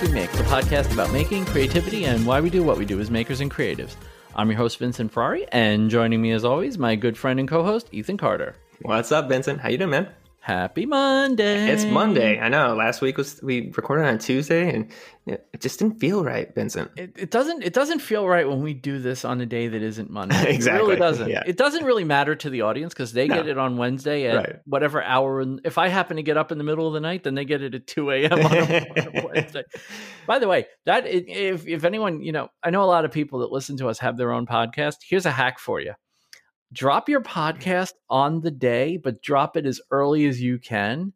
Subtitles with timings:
[0.00, 3.10] We Make, the podcast about making, creativity, and why we do what we do as
[3.10, 3.96] makers and creatives.
[4.36, 7.88] I'm your host, Vincent Ferrari, and joining me as always, my good friend and co-host,
[7.90, 8.54] Ethan Carter.
[8.82, 9.60] What's up, Vincent?
[9.60, 10.08] How you doing, man?
[10.48, 11.68] Happy Monday.
[11.68, 12.40] It's Monday.
[12.40, 12.74] I know.
[12.74, 14.90] Last week was we recorded on Tuesday, and
[15.26, 16.90] it just didn't feel right, Vincent.
[16.96, 17.62] It, it doesn't.
[17.62, 20.54] It doesn't feel right when we do this on a day that isn't Monday.
[20.54, 20.80] exactly.
[20.84, 21.28] It really doesn't.
[21.28, 21.42] Yeah.
[21.44, 23.34] It doesn't really matter to the audience because they No.
[23.34, 24.56] get it on Wednesday at Right.
[24.64, 25.42] whatever hour.
[25.42, 27.44] And if I happen to get up in the middle of the night, then they
[27.44, 28.32] get it at two a.m.
[28.32, 29.64] on a, on a Wednesday.
[30.26, 33.40] By the way, that if if anyone you know, I know a lot of people
[33.40, 34.94] that listen to us have their own podcast.
[35.06, 35.92] Here's a hack for you:
[36.72, 37.38] drop your mm-hmm.
[37.38, 41.12] podcast on the day, but drop it as early as you can,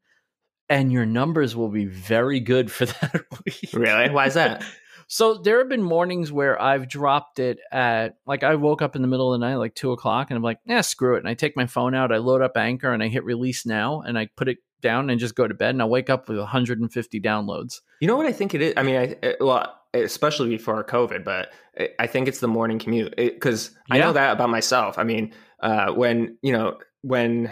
[0.69, 3.71] and your numbers will be very good for that week.
[3.73, 4.11] really?
[4.11, 4.65] Why is that?
[5.09, 9.03] So there have been mornings where I've dropped it at like I woke up in
[9.03, 11.19] the middle of the night, like two o'clock, and I'm like, yeah, screw it.
[11.19, 14.01] And I take my phone out, I load up Anchor, and I hit release now,
[14.01, 15.71] and I put it down and just go to bed.
[15.71, 17.81] And I wake up with 150 downloads.
[18.01, 18.75] You know what I think it is?
[18.77, 21.53] I mean, I it- well, especially before COVID, but
[21.99, 24.99] I- think it's the morning commute because I know that about myself.
[24.99, 27.51] I mean, uh, when you know when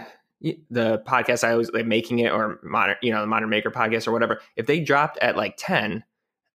[0.70, 4.08] the podcast I was like making it or modern, you know, the Modern Maker podcast
[4.08, 6.04] or whatever, if they dropped at like ten.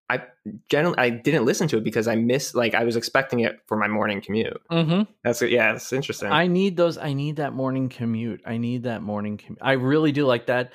[0.08, 0.22] I
[0.70, 3.76] generally I didn't listen to it because I missed like I was expecting it for
[3.76, 4.62] my morning commute.
[4.70, 5.10] Mm-hmm.
[5.24, 6.30] That's yeah, it's interesting.
[6.30, 6.96] I need those.
[6.96, 8.40] I need that morning commute.
[8.46, 9.58] I need that morning commute.
[9.60, 10.72] I really do like that.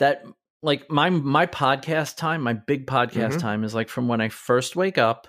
[0.00, 0.26] That
[0.64, 3.40] like my my podcast time, my big podcast Mhm.
[3.40, 5.28] time is like from when I first wake up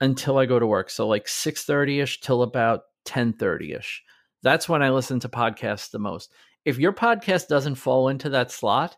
[0.00, 0.90] until I go to work.
[0.90, 4.02] So like six thirty ish till about ten thirty ish.
[4.42, 6.32] That's when I listen to podcasts the most.
[6.64, 8.96] If your podcast doesn't fall into that slot,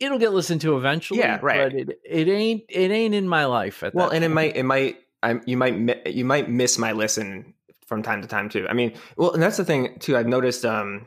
[0.00, 1.20] it'll get listened to eventually.
[1.20, 1.70] Yeah, right.
[1.70, 4.56] But it, it ain't it ain't in my life at well that and it might
[4.56, 7.54] it might I, you might mi- you might miss my listen
[7.86, 10.64] from time to time too i mean well and that's the thing too i've noticed
[10.64, 11.06] um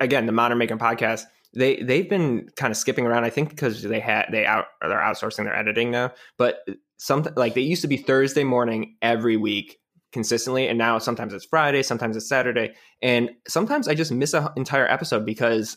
[0.00, 3.82] again the modern making podcast they they've been kind of skipping around i think because
[3.82, 6.60] they had they out they're outsourcing their editing now but
[6.96, 9.78] some like they used to be thursday morning every week
[10.12, 12.72] consistently and now sometimes it's friday sometimes it's saturday
[13.02, 15.76] and sometimes i just miss an entire episode because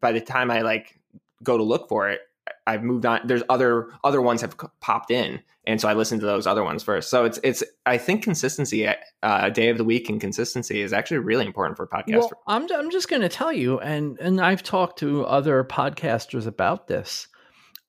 [0.00, 1.00] by the time i like
[1.42, 2.20] go to look for it
[2.66, 3.20] I've moved on.
[3.24, 6.82] There's other other ones have popped in, and so I listened to those other ones
[6.82, 7.10] first.
[7.10, 8.88] So it's it's I think consistency,
[9.22, 12.18] uh, day of the week, and consistency is actually really important for podcasts.
[12.18, 16.46] Well, I'm I'm just going to tell you, and and I've talked to other podcasters
[16.46, 17.26] about this.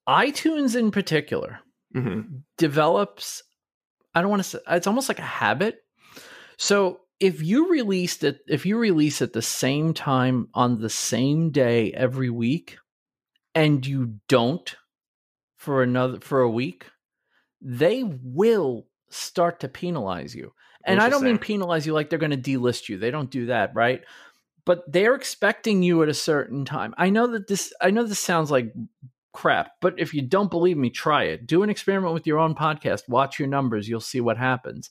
[0.09, 1.59] iTunes, in particular,
[1.95, 2.41] Mhm.
[2.57, 3.43] develops.
[4.16, 5.83] I don't want to say it's almost like a habit.
[6.57, 11.51] So if you released it, if you release at the same time on the same
[11.51, 12.78] day every week,
[13.56, 14.75] and you don't
[15.57, 16.85] for another for a week,
[17.62, 20.53] they will start to penalize you.
[20.84, 22.97] And I don't mean penalize you like they're going to delist you.
[22.97, 24.01] They don't do that, right?
[24.66, 26.95] But they're expecting you at a certain time.
[26.97, 28.73] I know that this I know this sounds like
[29.34, 31.45] crap, but if you don't believe me, try it.
[31.45, 33.07] Do an experiment with your own podcast.
[33.07, 34.90] Watch your numbers, you'll see what happens.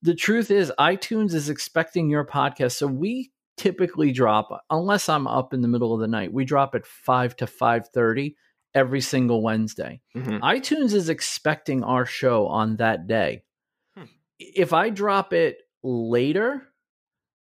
[0.00, 2.72] The truth is iTunes is expecting your podcast.
[2.72, 6.32] So we typically drop unless I'm up in the middle of the night.
[6.32, 8.36] We drop at 5 to 5:30
[8.74, 10.40] every single Wednesday Mhm.
[10.40, 13.44] iTunes is expecting our show on that day.
[13.96, 14.04] Hmm.
[14.38, 16.68] If I drop it later,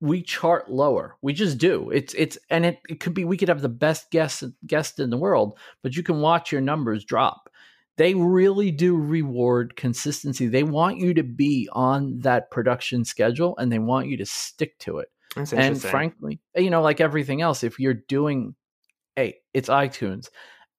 [0.00, 1.17] we chart lower.
[1.22, 1.91] We just do.
[1.91, 5.09] It's it's and it, it could be we could have the best guest guest in
[5.11, 7.49] the world, but you can watch your numbers drop.
[7.97, 10.49] They really do reward consistency.
[10.49, 14.78] They want you to be on that production schedule and they want you to stick
[14.81, 18.55] to it That's and frankly you know like everything else if you're doing
[19.15, 20.29] hey it's itunes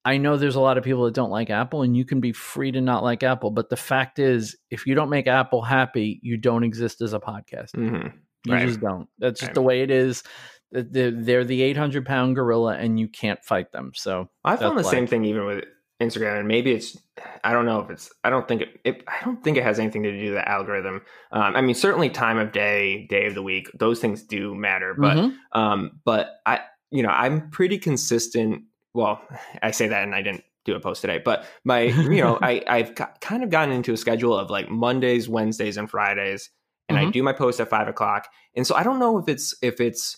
[0.04, 2.32] i know there's a lot of people that don't like apple and you can be
[2.34, 6.20] free to not like apple but the fact is if you don't make apple happy
[6.24, 8.14] you don't exist as a podcast Mhm.
[8.46, 8.68] you Right.
[8.68, 9.56] just don't that's just Right.
[9.56, 10.24] the way it is
[10.72, 14.84] they're, they're the 800 pound gorilla and you can't fight them so I found the
[14.84, 15.64] same thing even with
[16.00, 16.98] Instagram, and maybe it's
[17.44, 19.80] I don't know if it's I don't think it, it I don't think it has
[19.80, 21.02] anything to do with the algorithm.
[21.32, 24.94] Um, I mean, certainly time of day, day of the week, those things do matter,
[24.94, 25.36] but Mhm.
[25.54, 26.62] um, but I
[26.92, 28.64] you know I'm pretty consistent.
[28.94, 29.22] Well,
[29.62, 32.64] I say that, and I didn't do a post today, but my you know I
[32.68, 36.50] I've got, kind of gotten into a schedule of like Mondays, Wednesdays, and Fridays,
[36.90, 37.12] and I Mhm.
[37.14, 40.18] do my post at five o'clock, and so I don't know if it's if it's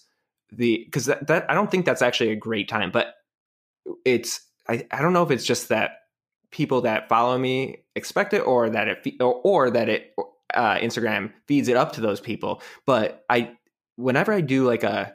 [0.51, 3.13] the because that, that I don't think that's actually a great time, but
[4.03, 6.03] it's I, I don't know if it's just that
[6.51, 10.13] people that follow me expect it or that it or, or that it
[10.53, 12.61] uh, Instagram feeds it up to those people.
[12.85, 13.57] But I
[13.95, 15.13] whenever I do like a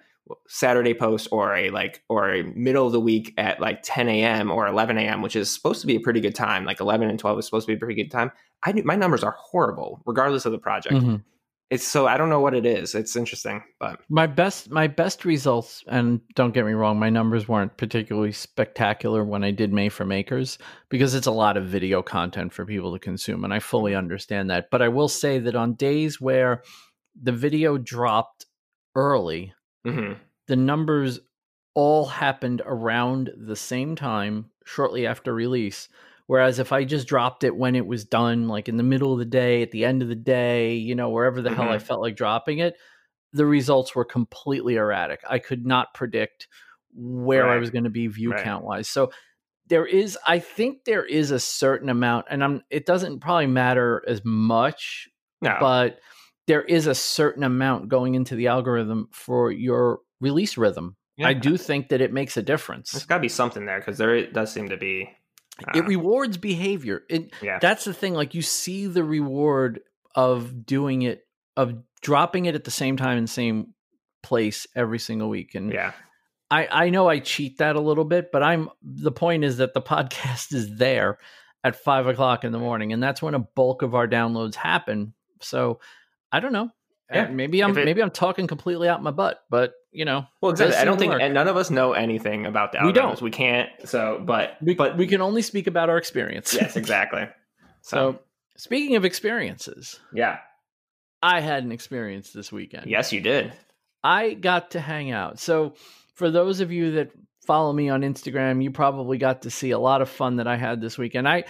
[0.49, 4.51] Saturday post or a like or a middle of the week at like 10 a.m.
[4.51, 7.19] or 11 a.m., which is supposed to be a pretty good time, like 11 and
[7.19, 8.33] 12 is supposed to be a pretty good time.
[8.63, 10.95] I do, my numbers are horrible regardless of the project.
[10.95, 11.23] Mhm.
[11.71, 12.95] It's so I don't know what it is.
[12.95, 17.49] It's interesting, but my best my best results, and don't get me wrong, my numbers
[17.49, 20.59] weren't particularly spectacular when I did May for Makers
[20.91, 23.99] because it's a lot of video content for people to consume, and I fully Mm-hmm.
[23.99, 24.71] understand that.
[24.71, 26.63] But I will say that on days where
[27.21, 28.47] the video dropped
[28.95, 29.55] early,
[29.87, 30.19] Mhm.
[30.49, 31.21] the numbers
[31.75, 35.89] all happened around the same time shortly after release.
[36.27, 39.19] Whereas if I just dropped it when it was done, like in the middle of
[39.19, 41.83] the day, at the end of the day, you know, wherever the hell I Mhm.
[41.83, 42.77] felt like dropping it,
[43.33, 45.21] the results were completely erratic.
[45.29, 46.49] I could not predict
[46.95, 48.43] where I was going to be view Right.
[48.45, 48.89] count wise.
[48.89, 49.11] So
[49.67, 54.03] there is, I think there is a certain amount, and I'm, it doesn't probably matter
[54.07, 55.09] as much
[55.43, 55.99] no, but
[56.47, 60.97] there is a certain amount going into the algorithm for your release rhythm.
[61.17, 61.29] Yeah.
[61.29, 62.93] I do think that it makes a difference.
[62.93, 65.11] There's got to be something there because there does seem to be.
[65.75, 67.03] It uh, rewards behavior.
[67.09, 68.15] It yeah, that's the thing.
[68.15, 69.81] Like you see the reward
[70.15, 73.75] of doing it, of dropping it at the same time and same
[74.23, 75.55] place every single week.
[75.55, 75.93] And yeah,
[76.51, 79.75] I, I know I cheat that a little bit, but I'm the point is that
[79.75, 81.19] the podcast is there
[81.63, 85.15] at five o'clock in the morning, and that's when a bulk of our downloads happen.
[85.41, 85.79] So
[86.33, 86.71] I don't know.
[87.13, 87.29] Yeah.
[87.29, 90.77] Maybe I'm it- maybe I'm talking completely out my butt, but you know, Well, exactly.
[90.77, 92.87] I don't think and none of us know anything about the algorithms.
[92.87, 93.23] We don't.
[93.23, 93.71] We can't.
[93.87, 96.53] So, but we but we can only speak about our experience.
[96.55, 97.29] yes, exactly.
[97.83, 98.19] so So,
[98.57, 100.39] speaking of experiences, yeah,
[101.23, 102.87] I had an experience this weekend.
[102.91, 103.53] yes, you did.
[104.03, 105.39] I got to hang out.
[105.39, 105.75] So,
[106.15, 107.11] for those of you that
[107.47, 110.57] follow me on Instagram, you probably got to see a lot of fun that I
[110.57, 111.29] had this weekend.
[111.29, 111.45] I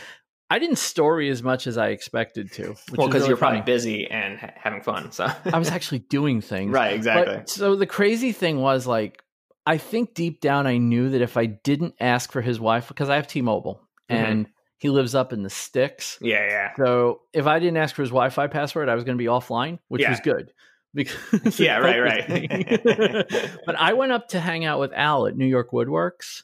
[0.50, 2.74] I didn't story as much as I expected to.
[2.92, 5.10] Well, because really you're probably busy and ha- having fun.
[5.10, 6.70] So I was actually doing things.
[6.72, 7.36] right, exactly.
[7.36, 9.22] But, so the crazy thing was like
[9.66, 13.08] I think deep down I knew that if I didn't ask for his Wi-Fi because
[13.08, 13.80] I have T-Mobile
[14.10, 14.14] Mhm.
[14.16, 14.46] and
[14.78, 16.18] he lives up in the sticks.
[16.20, 19.22] yeah, yeah, So if I didn't ask for his Wi-Fi password, I was going to
[19.22, 20.10] be offline, which Yeah.
[20.10, 20.52] was good.
[20.94, 23.26] Because Yeah, right, right.
[23.66, 26.42] but I went up to hang out with Al at New York Woodworks.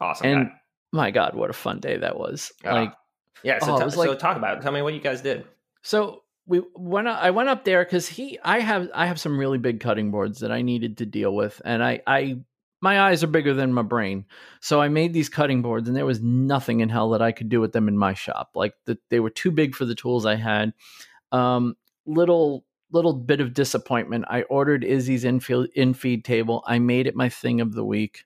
[0.00, 0.26] awesome.
[0.26, 0.54] And guy.
[0.92, 2.52] my God, what a fun day that was!
[2.66, 2.74] Ah.
[2.74, 2.92] Like,
[3.42, 3.58] yeah.
[3.60, 4.58] So, oh, t- was so talk about.
[4.58, 4.62] It.
[4.62, 5.44] Tell me what you guys did.
[5.82, 7.08] so we went.
[7.08, 10.40] I went up there because he, I have, I have some really big cutting boards
[10.40, 12.38] that I needed to deal with, and I, I,
[12.80, 14.24] my eyes are bigger than my brain,
[14.60, 17.48] so I made these cutting boards, and there was nothing in hell that I could
[17.48, 18.50] do with them in my shop.
[18.54, 20.72] Like the, they were too big for the tools I had.
[21.32, 21.76] Um,
[22.06, 24.24] little little bit of disappointment.
[24.28, 26.64] I ordered Izzy's infeed in feed table.
[26.66, 28.24] I made it my thing of the week.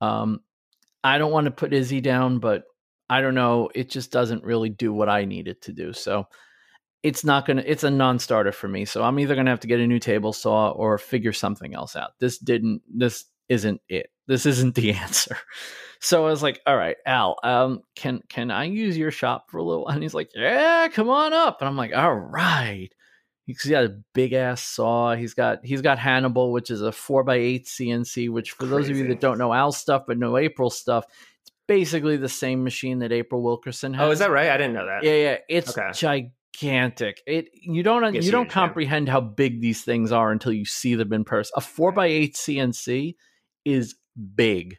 [0.00, 0.40] Um,
[1.02, 2.64] I don't want to put Izzy down, but
[3.10, 3.70] I don't know.
[3.74, 5.92] It just doesn't really do what I need it to do.
[5.92, 6.26] So
[7.02, 7.62] it's not gonna.
[7.64, 8.84] It's a non-starter for me.
[8.84, 11.96] So I'm either gonna have to get a new table saw or figure something else
[11.96, 12.12] out.
[12.18, 12.82] This didn't.
[12.92, 14.10] This isn't it.
[14.26, 15.36] This isn't the answer.
[16.00, 19.58] So I was like, "All right, Al, um, can can I use your shop for
[19.58, 22.90] a little?" And he's like, "Yeah, come on up." And I'm like, "All right."
[23.46, 25.14] He's got a big ass saw.
[25.14, 28.28] He's got he's got Hannibal, which is a four x eight CNC.
[28.28, 31.06] Which for those of you that don't know Al stuff but know April stuff,
[31.68, 34.08] basically the same machine that April Wilkerson has.
[34.08, 34.50] Oh, is that right?
[34.50, 35.04] I didn't know that.
[35.04, 35.36] Yeah, yeah.
[35.48, 35.90] It's Okay.
[35.94, 37.22] gigantic.
[37.26, 38.52] It you don't It's you don't yeah.
[38.52, 41.52] comprehend how big these things are until you see them in person.
[41.56, 43.14] A four x eight CNC
[43.64, 43.94] is
[44.34, 44.78] big.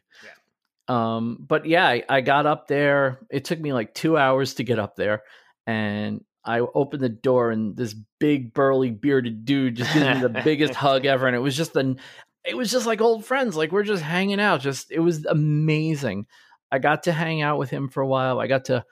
[0.88, 3.20] Um, but yeah, I, I got up there.
[3.30, 5.22] It took me like two hours to get up there,
[5.64, 10.42] and I opened the door, and this big burly bearded dude just gave me the
[10.42, 12.00] biggest hug ever, and it was just an,
[12.44, 14.62] it was just like old friends, like we're just hanging out.
[14.62, 16.26] Just it was amazing.
[16.72, 18.40] I got to hang out with him for a while.
[18.40, 18.84] I got to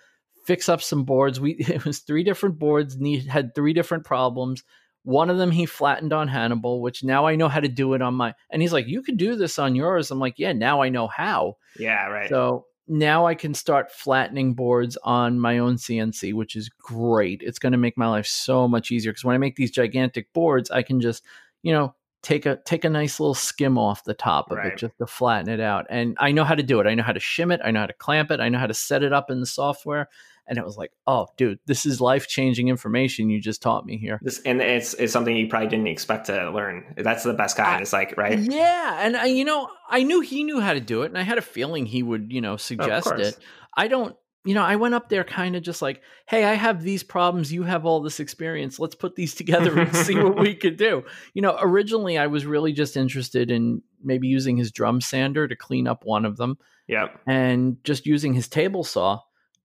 [0.47, 1.41] fix up some boards.
[1.41, 4.65] We it was three different boards, need had three different problems.
[5.05, 8.03] One of them he flattened on Hannibal, which now I know how to do it
[8.03, 8.35] on my.
[8.51, 11.07] And he's like, "You could do this on yours." I'm like, "Yeah, now I know
[11.07, 12.29] how." Yeah, right.
[12.29, 17.43] So now I can start flattening boards on my own CNC, which is great.
[17.43, 20.33] It's going to make my life so much easier because when I make these gigantic
[20.33, 21.25] boards, I can just,
[21.63, 24.73] you know, take a take a nice little skim off the top of Right.
[24.73, 25.87] it just to flatten it out.
[25.91, 26.87] And I know how to do it.
[26.87, 27.61] I know how to shim it.
[27.65, 28.41] I know how to clamp it.
[28.41, 30.09] I know how to set it up in the software.
[30.51, 33.99] And it was like, oh, dude, this is life changing information you just taught me
[33.99, 34.19] here.
[34.23, 36.95] This and it's it's something you probably didn't expect to learn.
[36.97, 37.69] That's the best kind.
[37.77, 38.39] I- It's like right.
[38.39, 41.23] Yeah, and I, you know, I knew he knew how to do it, and I
[41.23, 43.21] had a feeling he would, you know, suggest course.
[43.29, 43.39] it.
[43.77, 44.17] I don't,
[44.49, 47.53] you know, I went up there kind of just like, hey, I have these problems,
[47.53, 48.79] you have all this experience.
[48.79, 51.05] Let's put these together and see what we could do.
[51.35, 55.55] You know, originally I was really just interested in maybe using his drum sander to
[55.55, 57.21] clean up one of them, Yep.
[57.27, 59.21] and just using his table saw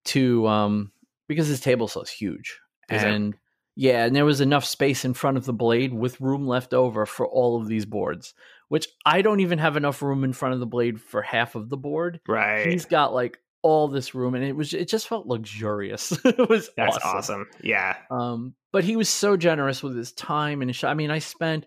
[0.07, 0.91] to, um,
[1.29, 2.59] because his table saw is huge,
[2.89, 3.07] Is it?
[3.09, 3.35] and
[3.77, 7.05] yeah, and there was enough space in front of the blade with room left over
[7.05, 8.33] for all of these boards,
[8.67, 11.69] which I don't even have enough room in front of the blade for half of
[11.69, 12.19] the board.
[12.27, 12.67] Right.
[12.67, 16.11] He's got like all this room, and it was it just felt luxurious.
[16.25, 17.17] it was That's awesome.
[17.17, 17.47] awesome.
[17.63, 17.95] Yeah.
[18.11, 20.83] Um, but he was so generous with his time and his.
[20.83, 21.65] I mean, I spent,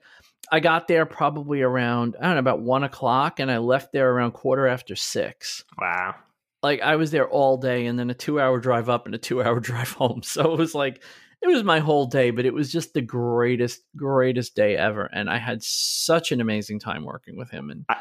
[0.53, 4.13] I got there probably around, I don't know, about one o'clock, and I left there
[4.13, 5.65] around quarter after six.
[5.81, 6.15] Wow.
[6.63, 9.61] Like I was there all day, and then a two-hour drive up and a two-hour
[9.61, 10.23] drive home.
[10.23, 11.03] So it was like,
[11.43, 15.31] it was my whole day, but it was just the greatest, greatest day ever, and
[15.31, 17.71] I had such an amazing time working with him.
[17.71, 17.97] And I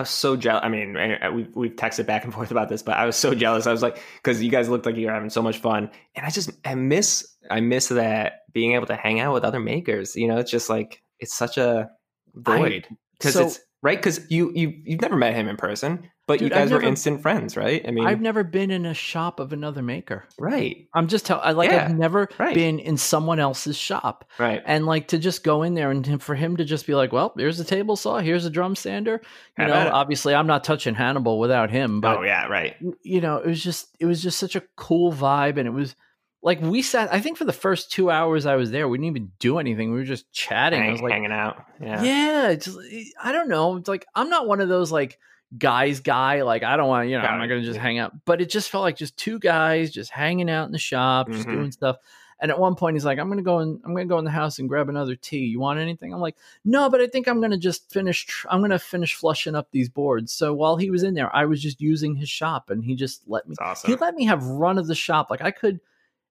[0.00, 0.60] was so jealous.
[0.62, 3.34] I mean, uh, we've we've texted back and forth about this, but I was so
[3.34, 3.66] jealous.
[3.66, 6.26] I was like, because you guys looked like you were having so much fun, and
[6.26, 10.16] I just I miss I miss that being able to hang out with other makers.
[10.16, 11.90] You know, it's just like it's such a
[12.34, 12.86] void
[13.18, 16.48] because so- it's right because you you you've never met him in person, but you
[16.48, 17.84] Dude, I've guys were instant friends, right?
[17.86, 20.24] I mean, I've never been in a shop of another maker.
[20.38, 22.54] right, I'm just tell I like Yeah, I've never right.
[22.54, 24.24] been in someone else's shop.
[24.38, 24.62] right.
[24.66, 27.32] and like to just go in there and for him to just be like, well,
[27.36, 29.20] here's a table saw, here's a drum sander.
[29.58, 32.76] You know, obviously I'm not touching Hannibal without him, but oh yeah, right.
[33.02, 35.94] you know, it was just it was just such a cool vibe, and it was
[36.42, 37.12] like we sat.
[37.12, 39.92] I think for the first two hours I was there, we didn't even do anything.
[39.92, 40.82] We were just chatting.
[40.82, 41.64] I was like, hanging out.
[41.80, 42.02] Yeah.
[42.02, 43.76] yeah, just, eh, I don't know.
[43.76, 45.18] It's like I'm not one of those like
[45.56, 46.42] guys guy.
[46.42, 48.12] Like I don't want you know I'm not gonna just hang out.
[48.24, 51.46] But it just felt like just two guys just hanging out in the shop, just
[51.46, 51.52] Mhm.
[51.52, 51.96] doing stuff.
[52.38, 53.80] And at one point he's like, I'm gonna go in.
[53.84, 55.46] I'm gonna go in the house and grab another tea.
[55.46, 56.12] You want anything?
[56.12, 56.36] I'm like,
[56.66, 58.26] no, but I think I'm gonna just finish.
[58.26, 60.32] Tr- I'm gonna finish flushing up these boards.
[60.32, 63.22] So while he was in there, I was just using his shop, and he just
[63.26, 63.56] let me.
[63.58, 63.90] Awesome.
[63.90, 65.30] He let me have run of the shop.
[65.30, 65.80] Like I could.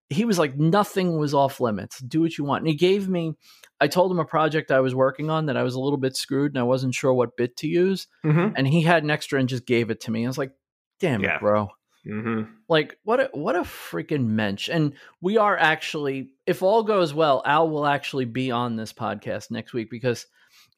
[0.09, 1.99] He was like, nothing was off limits.
[1.99, 2.61] Do what you want.
[2.61, 3.33] And he gave me.
[3.81, 6.15] I told him a project I was working on that I was a little bit
[6.15, 8.07] screwed and I wasn't sure what bit to use.
[8.23, 10.23] hmm And he had an extra and just gave it to me.
[10.23, 10.51] I was like,
[10.99, 11.35] damn Yeah.
[11.35, 11.69] it, bro.
[12.05, 14.69] hmm Like what a what a freaking mensch.
[14.69, 19.49] And we are actually, if all goes well, Al will actually be on this podcast
[19.51, 20.25] next week because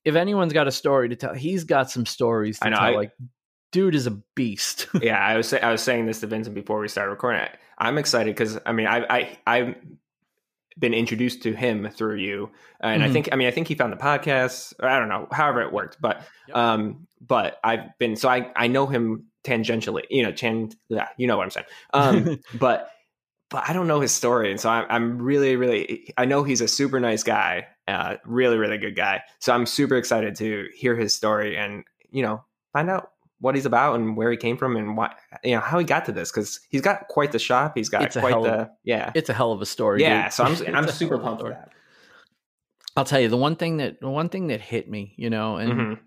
[0.06, 2.86] if anyone's got a story to tell, he's got some stories to know, tell.
[2.86, 3.12] I- like,
[3.72, 4.88] dude is a beast.
[5.02, 7.42] yeah, I was say, I was saying this to Vincent before we started recording.
[7.42, 9.76] I, I'm excited because I mean I I I've
[10.80, 13.14] been introduced to him through you, and I Mhm.
[13.14, 14.74] think I mean I think he found the podcast.
[14.80, 16.58] Or I don't know, however it worked, but Yep.
[16.58, 21.26] um, but I've been so I I know him tangentially, you know, chan yeah, you
[21.28, 21.66] know what I'm saying.
[21.94, 22.92] Um, but
[23.50, 26.62] but I don't know his story, and so I'm I'm really really I know he's
[26.62, 29.24] a super nice guy, uh, really really good guy.
[29.40, 32.44] So I'm super excited to hear his story and you know
[32.74, 35.14] find out what he's about and where he came from and why
[35.44, 37.74] you know how he got to this because he's got quite the shop.
[37.76, 40.02] He's got It's quite hell the yeah it's a hell of a story.
[40.02, 40.24] yeah.
[40.24, 40.34] dude.
[40.34, 41.70] So I'm I'm super hell of a pumped for that.
[42.96, 45.58] I'll tell you the one thing that the one thing that hit me, you know,
[45.58, 46.00] and Mhm.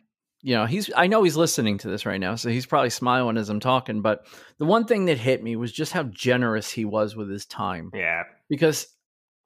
[0.43, 3.37] you know, he's I know he's listening to this right now, so he's probably smiling
[3.37, 4.27] as I'm talking, but
[4.59, 7.91] the one thing that hit me was just how generous he was with his time.
[7.95, 8.89] Yeah, Because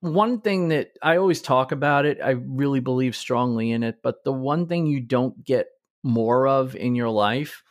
[0.01, 4.23] one thing that I always talk about it, I really believe strongly in it, but
[4.25, 5.67] the one thing you don't get
[6.03, 7.63] more of in your life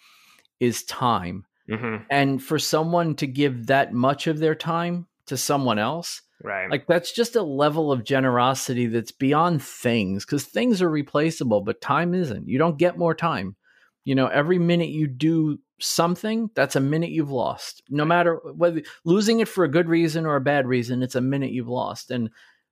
[0.63, 1.45] is time.
[1.69, 6.69] hmm And for someone to give that much of their time to someone else, right.
[6.69, 11.79] like that's just a level of generosity that's beyond things because things are replaceable but
[11.79, 13.55] time isn't you don't get more time
[14.03, 18.81] you know every minute you do something that's a minute you've lost no matter whether
[19.05, 22.11] losing it for a good reason or a bad reason it's a minute you've lost
[22.11, 22.29] and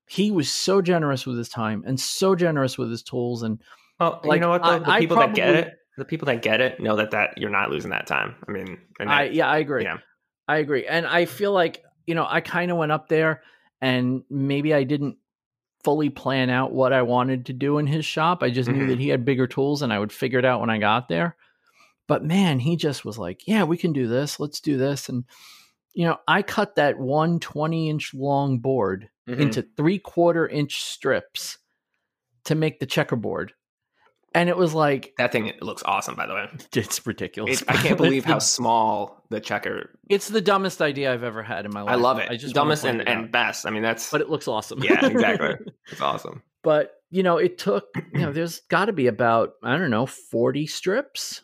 [0.08, 3.62] he was so generous with his time and so generous with his tools and
[4.02, 4.66] well, you like, know what?
[4.66, 7.38] I- the I people that get it, the people that get it, know that that
[7.38, 8.36] you're not losing that time.
[8.48, 9.84] I mean, I yeah, I agree.
[9.84, 9.98] Yeah.
[10.48, 10.86] I agree.
[10.88, 13.44] And I feel like, you know, I kind of went up there
[13.80, 15.18] and maybe I didn't
[15.84, 18.42] fully plan out what I wanted to do in his shop.
[18.44, 18.88] I just knew Mhm.
[18.90, 21.38] that he had bigger tools and I would figure it out when I got there.
[22.08, 24.40] But man, he just was like, yeah, we can do this.
[24.40, 25.08] Let's do this.
[25.08, 25.24] And,
[25.94, 29.40] you know, I cut that one 20 inch long board Mhm.
[29.40, 31.60] into three quarter inch strips
[32.46, 33.54] to make the checkerboard.
[34.34, 36.16] And it was like, that thing looks awesome.
[36.16, 37.62] By the way, it's ridiculous.
[37.62, 39.98] It- I can't believe how small the checker.
[40.10, 41.92] It's the dumbest idea I've ever had in my life.
[41.92, 42.30] I love it.
[42.30, 43.66] I just dumbest and, it and best.
[43.66, 44.82] I mean, that's but it looks awesome.
[44.84, 45.56] yeah, exactly.
[45.92, 46.44] It's awesome.
[46.64, 50.06] but you know, it took you know, there's got to be about I don't know,
[50.06, 51.42] forty strips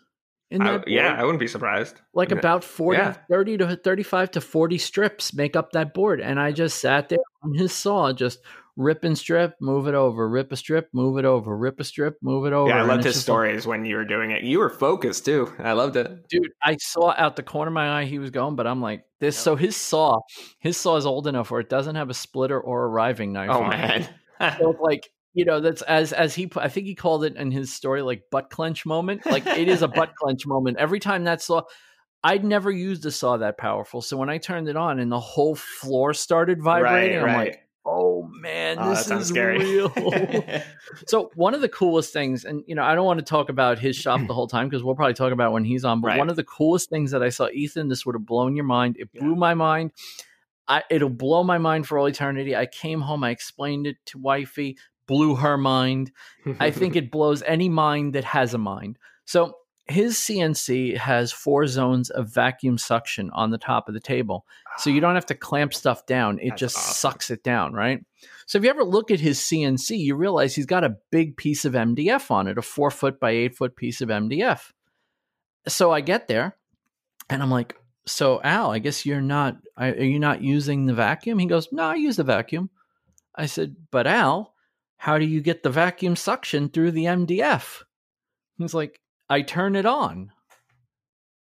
[0.50, 0.88] in I- that.
[0.88, 1.14] yeah.
[1.14, 2.00] I wouldn't be surprised.
[2.14, 2.38] like Yeah.
[2.38, 3.14] about 40, Yeah.
[3.30, 6.22] 30 to 35 to 40 strips make up that board.
[6.22, 8.40] And I just sat there on his saw, just
[8.78, 12.18] rip and strip, move it over, rip a strip, move it over, rip a strip,
[12.22, 12.70] move it over.
[12.70, 14.44] Yeah, I loved his just like- stories when you were doing it.
[14.44, 15.52] You were focused too.
[15.60, 16.28] I loved it.
[16.30, 19.04] dude i saw out the corner of my eye he was going but i'm like
[19.20, 19.44] this Yep.
[19.44, 20.20] so his saw
[20.60, 23.50] his saw is old enough where it doesn't have a splitter or a riving knife
[23.52, 24.04] Oh man.
[24.40, 27.52] so it's like you know that's as as he i think he called it in
[27.52, 31.24] his story like butt clench moment like it is a butt clench moment every time
[31.26, 31.62] that saw
[32.24, 35.20] i'd never used a saw that powerful so when i turned it on and the
[35.20, 37.38] whole floor started vibrating i'm right.
[37.52, 39.58] like oh man, Oh, this that sounds is scary.
[39.58, 39.90] real.
[41.08, 43.80] so one of the coolest things, and you know, I don't want to talk about
[43.80, 46.02] his shop the whole time because we'll probably talk about when he's on.
[46.02, 46.18] But Right.
[46.18, 48.98] one of the coolest things that I saw, Ethan, this would have blown your mind.
[49.00, 49.22] It Yeah.
[49.24, 49.92] blew my mind.
[50.68, 52.54] I, it'll blow my mind for all eternity.
[52.56, 54.78] I came home, I explained it to wifey,
[55.08, 56.12] blew her mind.
[56.60, 58.98] I think it blows any mind that has a mind.
[59.24, 59.56] So
[59.90, 64.46] his CNC has four zones of vacuum suction on the top of the table.
[64.78, 66.40] So you don't have to clamp stuff down.
[66.40, 66.94] It That's just awesome.
[66.94, 68.04] sucks it down, right?
[68.46, 71.66] So if you ever look at his CNC, you realize he's got a big piece
[71.66, 74.72] of MDF on it, a four foot by eight foot piece of MDF.
[75.68, 76.56] So I get there
[77.30, 77.76] and I'm like,
[78.06, 81.40] so Al, I guess you're not, are you not using the vacuum?
[81.40, 82.70] He goes, no, I use the vacuum.
[83.36, 84.54] I said, but Al,
[84.98, 87.84] how do you get the vacuum suction through the MDF?
[88.58, 90.32] He's like, I turn it on.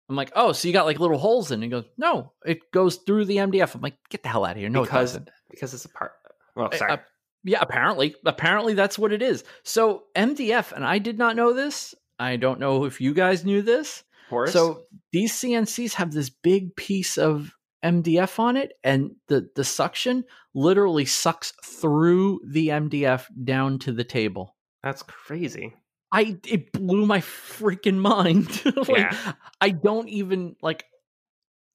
[0.08, 1.66] I'm like, oh, so you got like little holes in it?
[1.66, 3.74] He goes, no, it goes through the MDF.
[3.74, 4.68] I'm like, get the hell out of here.
[4.68, 5.30] No, because it doesn't.
[5.50, 6.12] because it's a part.
[6.54, 6.92] Well, sorry.
[6.92, 6.96] uh,
[7.44, 9.42] yeah, apparently, apparently that's what it is.
[9.64, 11.94] So MDF, and I did not know this.
[12.18, 14.04] I don't know if you guys knew this.
[14.30, 14.52] Horse.
[14.52, 17.52] So these CNCs have this big piece of
[17.84, 20.24] MDF on it, and the the suction
[20.54, 24.56] literally sucks through the MDF down to the table.
[24.82, 25.74] that's crazy.
[26.16, 28.62] I it blew my freaking mind.
[28.76, 29.32] like, Yeah.
[29.60, 30.84] I don't even like.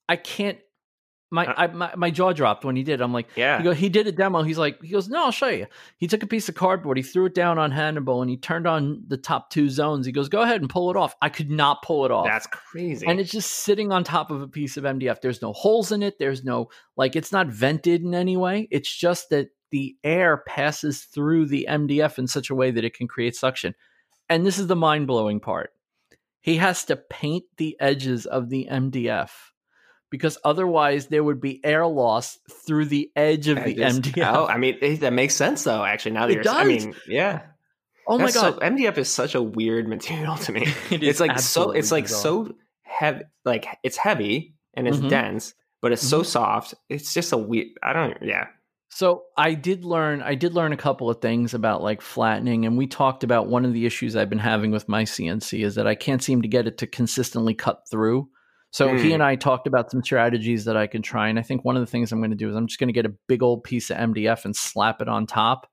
[0.09, 0.57] I can't.
[1.33, 3.01] My, Uh, I, my my jaw dropped when he did.
[3.01, 3.59] I'm like, Yeah.
[3.59, 3.71] he go.
[3.71, 4.41] He did a demo.
[4.41, 5.67] He's like, he goes, no, I'll show you.
[5.97, 6.97] He took a piece of cardboard.
[6.97, 10.05] He threw it down on Hannibal, and he turned on the top two zones.
[10.05, 11.15] He goes, go ahead and pull it off.
[11.21, 12.25] I could not pull it off.
[12.25, 13.05] that's crazy.
[13.07, 15.21] and it's just sitting on top of a piece of MDF.
[15.21, 16.19] There's no holes in it.
[16.19, 18.67] There's no like it's not vented in any way.
[18.71, 22.93] It's just that the air passes through the MDF in such a way that it
[22.93, 23.73] can create suction.
[24.31, 25.73] And this is the mind blowing part.
[26.39, 29.29] He has to paint the edges of the MDF
[30.09, 34.33] because otherwise there would be air loss through the edge of the MDF.
[34.33, 35.83] Oh, I mean, it, that makes sense though.
[35.83, 37.41] Actually, now that It you're, I mean, yeah.
[38.07, 38.53] oh my That's god!
[38.55, 40.61] so, MDF is such a weird material to me.
[40.91, 41.71] It it's like so.
[41.71, 42.21] It's like bizarre.
[42.21, 43.23] so heavy.
[43.45, 45.09] Like it's heavy and it's Mhm.
[45.09, 46.73] dense, but it's so soft.
[46.89, 47.67] It's just a weird.
[47.83, 48.17] I don't.
[48.23, 48.47] Yeah.
[48.93, 52.77] So I did learn I did learn a couple of things about like flattening and
[52.77, 55.87] we talked about one of the issues I've been having with my CNC is that
[55.87, 58.29] I can't seem to get it to consistently cut through.
[58.71, 59.13] So he Hmm.
[59.15, 61.81] and I talked about some strategies that I can try and I think one of
[61.81, 63.63] the things I'm going to do is I'm just going to get a big old
[63.63, 65.67] piece of MDF and slap it on top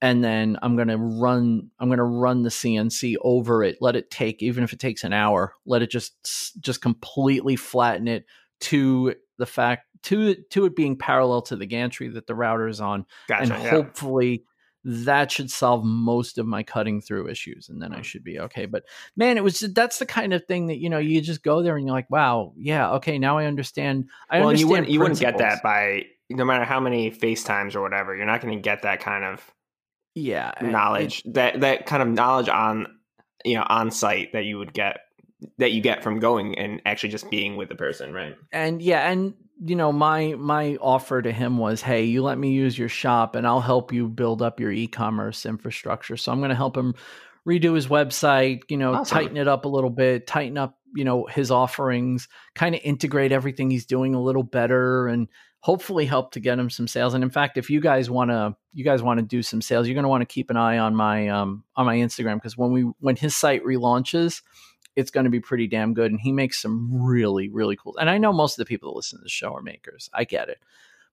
[0.00, 3.94] and then I'm going to run I'm going to run the CNC over it, let
[3.94, 8.24] it take even if it takes an hour, let it just just completely flatten it
[8.60, 12.80] to the fact to to it being parallel to the gantry that the router is
[12.80, 13.54] on Gotcha.
[13.54, 13.70] and yeah.
[13.70, 14.44] hopefully
[14.84, 17.98] that should solve most of my cutting through issues and then Hmm.
[17.98, 18.84] i should be okay but
[19.16, 21.76] man it was that's the kind of thing that you know you just go there
[21.76, 25.00] and you're like wow yeah okay now i understand i well, understand you wouldn't you
[25.00, 28.14] wouldn't get that by no matter how many FaceTimes or whatever.
[28.14, 29.42] You're not going to get that kind of
[30.14, 32.86] yeah it- knowledge that that kind of knowledge on
[33.46, 34.98] you know on site that you would get
[35.58, 38.36] that you get from going and actually just being with the person, right?
[38.52, 42.50] and yeah and you know my my offer to him was hey you let me
[42.52, 46.48] use your shop and i'll help you build up your e-commerce infrastructure so i'm going
[46.48, 46.94] to help him
[47.46, 49.16] redo his website you know Awesome.
[49.18, 53.32] tighten it up a little bit tighten up you know his offerings kind of integrate
[53.32, 55.26] everything he's doing a little better and
[55.60, 58.54] hopefully help to get him some sales and in fact if you guys want to
[58.74, 60.78] you guys want to do some sales you're going to want to keep an eye
[60.78, 64.40] on my um on my instagram because when we when his site relaunches
[64.98, 66.10] it's going to be pretty damn good.
[66.10, 67.96] And he makes some really, really cool.
[67.98, 70.10] And I know most of the people that listen to the show are makers.
[70.12, 70.58] I get it.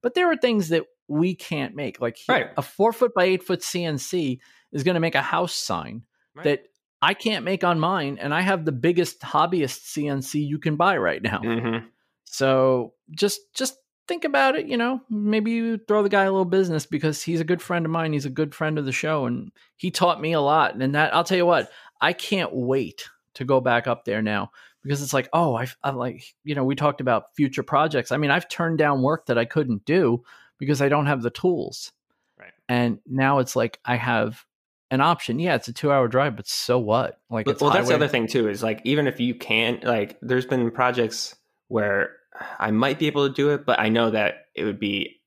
[0.02, 2.02] But there are things that we can't make.
[2.02, 2.50] Like he- Right.
[2.58, 4.40] a four foot by eight foot CNC
[4.72, 6.44] is going to make a house sign Right.
[6.44, 6.64] that
[7.02, 8.18] I can't make on mine.
[8.20, 11.40] And I have the biggest hobbyist CNC you can buy right now.
[11.40, 11.86] Mm-hmm.
[12.24, 13.76] So just just
[14.08, 17.40] think about it, you know, maybe you throw the guy a little business because he's
[17.42, 18.14] a good friend of mine.
[18.14, 20.76] He's a good friend of the show and he taught me a lot.
[20.76, 21.72] And that I'll tell you what,
[22.02, 24.52] I can't wait to go back up there now
[24.84, 28.12] because it's like, oh, I I'm like, you know, we talked about future projects.
[28.12, 30.24] I mean, I've turned down work that I couldn't do
[30.58, 31.92] because I don't have the tools.
[32.40, 32.52] Right.
[32.68, 34.44] And now it's like I have
[34.92, 35.40] an option.
[35.40, 37.20] Yeah, it's a 2-hour drive, but so what?
[37.30, 38.48] Like But, well, that's the other thing too.
[38.48, 41.36] Is like even if you can't, like, there's been projects
[41.68, 42.12] where
[42.60, 45.20] I might be able to do it, but I know that it would be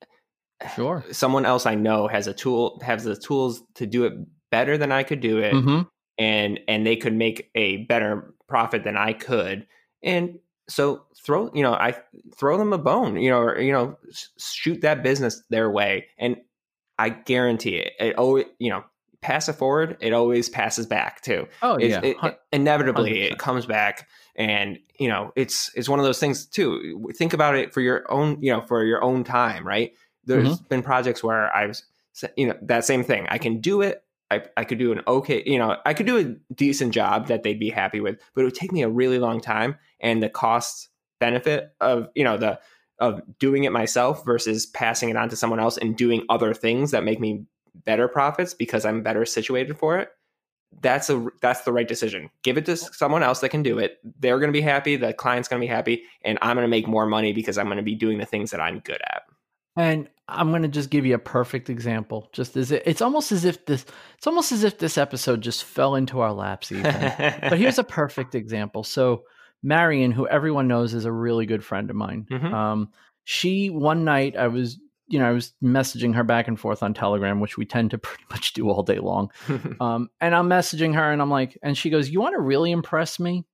[0.74, 1.04] Sure.
[1.10, 4.12] someone else I know has a tool has the tools to do it
[4.50, 5.88] better than I could do it, Mhm.
[6.18, 9.66] And and they could make a better profit than I could,
[10.02, 11.94] and so throw you know I
[12.36, 13.96] throw them a bone, you know, or you know
[14.38, 16.36] shoot that business their way, and
[16.98, 17.92] I guarantee it.
[18.00, 18.84] It always you know
[19.20, 21.46] pass it forward, it always passes back too.
[21.62, 22.10] Oh It's- yeah.
[22.10, 23.32] it- Hun- inevitably 100%.
[23.32, 27.56] it comes back and you know it's it's one of those things too think about
[27.56, 29.92] it for your own you know for your own time right
[30.24, 30.68] There's Mm-hmm.
[30.68, 31.76] been projects where I've,
[32.36, 33.26] you know, that same thing.
[33.30, 34.02] I can do it.
[34.30, 37.42] I, I could do an okay, you know, I could do a decent job that
[37.42, 39.76] they'd be happy with, but it would take me a really long time.
[40.00, 40.88] And the cost
[41.18, 42.60] benefit of, you know, the,
[42.98, 46.90] of doing it myself versus passing it on to someone else and doing other things
[46.90, 47.44] that make me
[47.84, 50.10] better profits because I'm better situated for it.
[50.82, 52.28] That's a that's the right decision.
[52.42, 53.98] Give it to someone else that can do it.
[54.18, 54.96] They're going to be happy.
[54.96, 57.66] The client's going to be happy, and I'm going to make more money because I'm
[57.66, 59.22] going to be doing the things that I'm good at.
[59.78, 62.28] And I'm going to just give you a perfect example.
[62.32, 63.86] Just as it, it's almost as if this,
[64.16, 66.70] it's almost as if this episode just fell into our laps.
[66.70, 68.84] But here's a perfect example.
[68.84, 69.22] So
[69.62, 72.26] Marion, who everyone knows is a really good friend of mine.
[72.30, 72.52] Mhm.
[72.52, 72.90] Um,
[73.24, 76.94] she one night I was, you know, I was messaging her back and forth on
[76.94, 79.30] Telegram, which we tend to pretty much do all day long.
[79.80, 82.72] Um, and I'm messaging her, and I'm like, and she goes, "You want to really
[82.72, 83.46] impress me?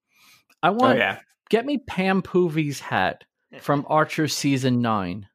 [0.63, 1.19] I oh want yeah,
[1.51, 3.25] get me Pam Poovey's hat
[3.61, 5.29] from Archer season nine.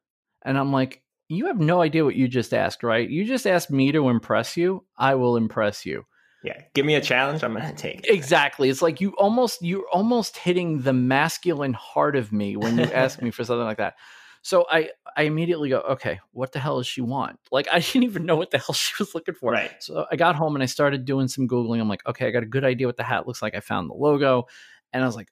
[0.44, 3.08] And I'm like, you have no idea what you just asked, right?
[3.08, 4.84] You just asked me to impress you.
[4.96, 6.04] I will impress you.
[6.42, 6.60] yeah.
[6.74, 7.44] Give me a challenge.
[7.44, 8.12] I'm going to take it.
[8.12, 8.68] Exactly.
[8.68, 13.20] It's like you almost you're almost hitting the masculine heart of me when you ask
[13.22, 13.94] me for something like that.
[14.42, 17.38] So I I immediately go, okay, what the hell does she want?
[17.52, 19.52] Like I didn't even know what the hell she was looking for.
[19.52, 19.70] Right.
[19.80, 21.80] So I got home and I started doing some googling.
[21.80, 23.54] I'm like, okay, I got a good idea what the hat looks like.
[23.54, 24.46] I found the logo,
[24.92, 25.28] and I was like,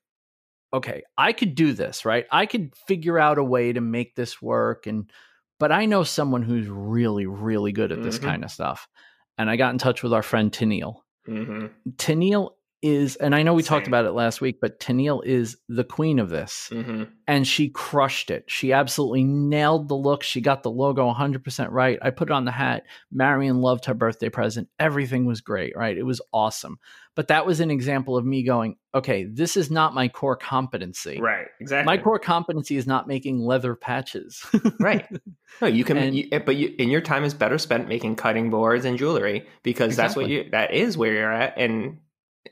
[0.72, 2.26] okay, I could do this, right?
[2.30, 5.10] I could figure out a way to make this work, and
[5.58, 8.22] but I know someone who's really, really good at this Mhm.
[8.22, 8.88] kind of stuff.
[9.38, 11.02] And I got in touch with our friend Tennille.
[11.26, 12.50] hmm Tennille
[12.80, 16.18] is, and I know we talked about it last week, but Tennille is the queen
[16.18, 16.68] of this.
[16.72, 18.44] hmm And she crushed it.
[18.46, 20.22] She absolutely nailed the look.
[20.22, 21.98] She got the logo 100% right.
[22.00, 22.84] I put it on the hat.
[23.10, 24.68] Marion loved her birthday present.
[24.78, 25.96] Everything was great, right?
[25.98, 26.78] It was awesome.
[27.16, 31.18] But that was an example of me going, okay, this is not my core competency.
[31.20, 31.48] Right.
[31.60, 31.84] Exactly.
[31.84, 34.44] My core competency is not making leather patches.
[34.80, 35.06] right.
[35.62, 38.50] No, you can, And- you, but you, and your time is better spent making cutting
[38.50, 41.98] boards and jewelry because that's what you that is where you're at, and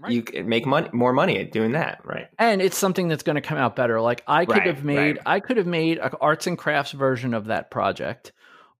[0.00, 0.12] Right.
[0.12, 2.00] you can make money more money at doing that.
[2.04, 2.26] Right.
[2.38, 5.16] and it's something that's going to come out better like i could Right, have made
[5.16, 5.22] right.
[5.26, 8.32] i could have made an arts and crafts version of that project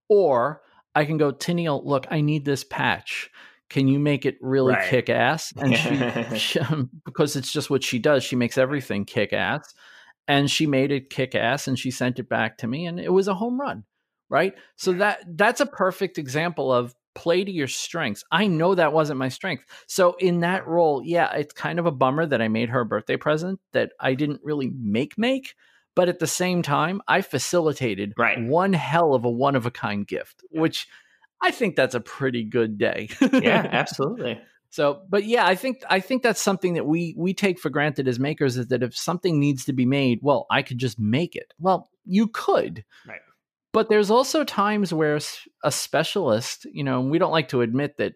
[0.09, 0.61] or
[0.95, 3.29] i can go Tennille, look i need this patch
[3.69, 4.89] can you make it really Right.
[4.89, 9.05] kick ass and she, she um, because it's just what she does she makes everything
[9.05, 9.73] kick ass
[10.27, 13.11] and she made it kick ass and she sent it back to me and it
[13.13, 13.83] was a home run
[14.29, 18.93] right so that that's a perfect example of play to your strengths i know that
[18.93, 22.47] wasn't my strength so in that role yeah it's kind of a bummer that i
[22.47, 25.55] made her a birthday present that i didn't really make make
[25.95, 28.39] but at the same time i facilitated Right.
[28.41, 30.87] one hell of a one of a kind gift which
[31.41, 33.67] i think that's a pretty good day Yeah.
[33.71, 34.39] Absolutely.
[34.69, 38.07] so, but yeah, I think I think that's something that we we take for granted
[38.07, 41.35] as makers is that if something needs to be made, well, I could just make
[41.37, 41.53] it.
[41.59, 42.83] Well, you could.
[43.07, 43.21] Right.
[43.77, 45.19] But there's also times where
[45.63, 48.15] a specialist, you know, we don't like to admit that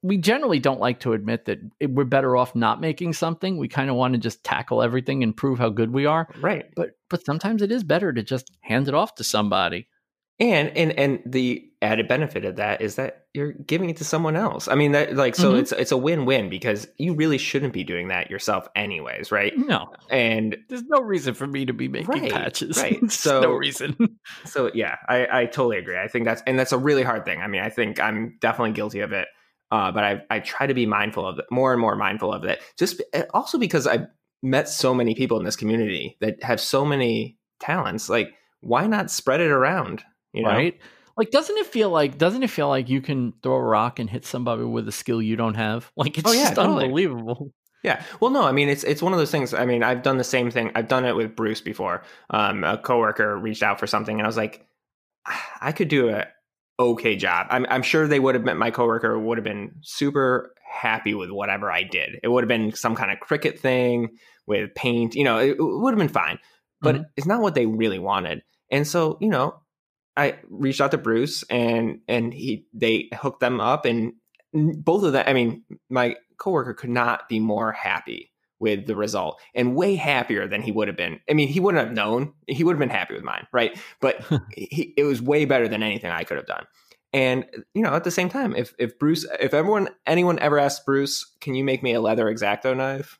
[0.00, 3.58] we generally don't like to admit that we're better off not making something.
[3.58, 6.28] We kind of want to just tackle everything and prove how good we are.
[6.40, 6.66] Right.
[6.76, 9.88] But but sometimes it is better to just hand it off to somebody.
[10.38, 14.36] And and and the added benefit of that is that you're giving it to someone
[14.36, 14.68] else.
[14.68, 15.60] I mean that like so Mhm.
[15.60, 19.52] it's it's a win-win because you really shouldn't be doing that yourself anyways, right?
[19.56, 22.76] No, And there's no reason for me to be making Right, patches.
[22.76, 22.98] right.
[23.10, 23.96] So- no reason.
[24.44, 25.98] so yeah, I, I totally agree.
[25.98, 27.40] I think that's and that's a really hard thing.
[27.40, 29.28] I mean, I think I'm definitely guilty of it.
[29.72, 32.44] Uh, but I I try to be mindful of it, more and more mindful of
[32.44, 32.60] it.
[32.78, 34.06] Just eh, also because I've
[34.42, 38.08] met so many people in this community that have so many talents.
[38.08, 38.28] Like,
[38.60, 40.04] why not spread it around?
[40.32, 40.50] You know?
[40.50, 40.78] right?
[41.16, 44.08] Like, doesn't it feel like doesn't it feel like you can throw a rock and
[44.10, 45.90] hit somebody with a skill you don't have?
[45.96, 46.84] Like, it's Oh, yeah, just totally.
[46.84, 47.52] unbelievable.
[47.82, 48.02] Yeah.
[48.20, 49.54] Well, no, I mean, it's it's one of those things.
[49.54, 50.72] I mean, I've done the same thing.
[50.74, 52.02] I've done it with Bruce before.
[52.30, 54.66] Um, a coworker reached out for something, and I was like,
[55.60, 56.26] I could do a
[56.80, 57.46] okay job.
[57.50, 61.30] I'm I'm sure they would have met my coworker would have been super happy with
[61.30, 62.18] whatever I did.
[62.22, 65.14] It would have been some kind of Cricut thing with paint.
[65.14, 66.38] You know, it, it would have been fine.
[66.82, 67.04] But Mhm.
[67.16, 68.42] it's not what they really wanted.
[68.70, 69.60] And so, you know,
[70.16, 74.14] I reached out to Bruce, and and he they hooked them up, and
[74.52, 75.24] both of them.
[75.26, 80.48] I mean, my coworker could not be more happy with the result and way happier
[80.48, 81.20] than he would have been.
[81.28, 82.32] I mean, he wouldn't have known.
[82.46, 83.78] He would have been happy with mine, right?
[84.00, 84.24] But
[84.56, 86.64] he, it was way better than anything I could have done.
[87.12, 90.84] And you know, at the same time, if if Bruce, if everyone, anyone ever asks
[90.84, 93.18] Bruce, can you make me a leather exacto knife?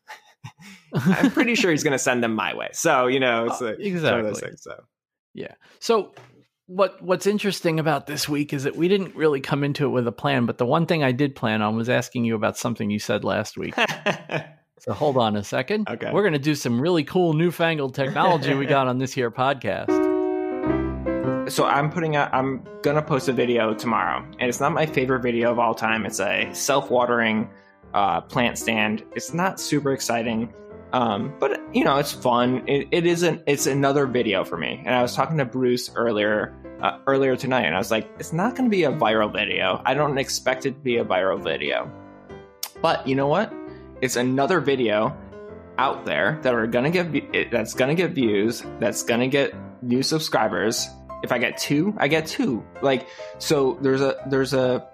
[0.95, 2.69] I'm pretty sure he's going to send them my way.
[2.73, 4.49] So you know, it's like it's one of those exactly.
[4.49, 4.63] things.
[4.63, 4.85] So
[5.35, 5.55] yeah.
[5.81, 6.15] So
[6.67, 10.07] what what's interesting about this week is that we didn't really come into it with
[10.07, 12.91] a plan, but the one thing I did plan on was asking you about something
[12.91, 13.75] you said last week.
[14.79, 15.89] So hold on a second.
[15.89, 16.13] Okay.
[16.13, 19.91] We're going to do some really cool newfangled technology we got on this here podcast.
[21.51, 22.33] so I'm putting out.
[22.33, 26.05] I'm gonna post a video tomorrow, and it's not my favorite video of all time.
[26.05, 27.49] It's a self-watering
[27.95, 29.05] uh, plant stand.
[29.15, 30.53] It's not super exciting,
[30.93, 32.67] um, but you know it's fun.
[32.69, 33.43] It, it isn't.
[33.47, 34.83] It's another video for me.
[34.85, 38.33] And I was talking to Bruce earlier uh, earlier tonight, and I was like, it's
[38.33, 39.81] not going to be a viral video.
[39.85, 41.91] I don't expect it to be a viral video,
[42.81, 43.53] but you know what?
[44.01, 45.17] It's another video
[45.79, 48.63] out there that are gonna get that's gonna get views.
[48.79, 50.89] That's gonna get new subscribers.
[51.23, 52.65] If I get two, I get two.
[52.83, 54.87] Like so, there's a there's a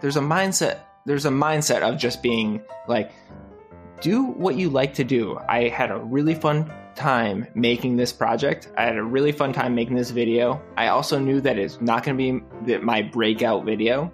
[0.00, 3.10] there's a mindset there's a mindset of just being like
[4.00, 5.38] do what you like to do.
[5.48, 8.70] I had a really fun time making this project.
[8.76, 10.62] I had a really fun time making this video.
[10.76, 14.12] I also knew that it's not going to be my breakout video,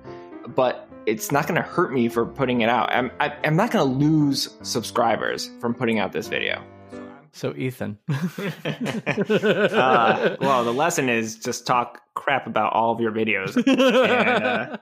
[0.49, 2.93] but it's not going to hurt me for putting it out.
[2.93, 6.63] I'm I, am i am not going to lose subscribers from putting out this video.
[7.33, 8.17] So Ethan, uh,
[10.41, 13.57] well, the lesson is just talk crap about all of your videos.
[13.67, 14.77] And, uh,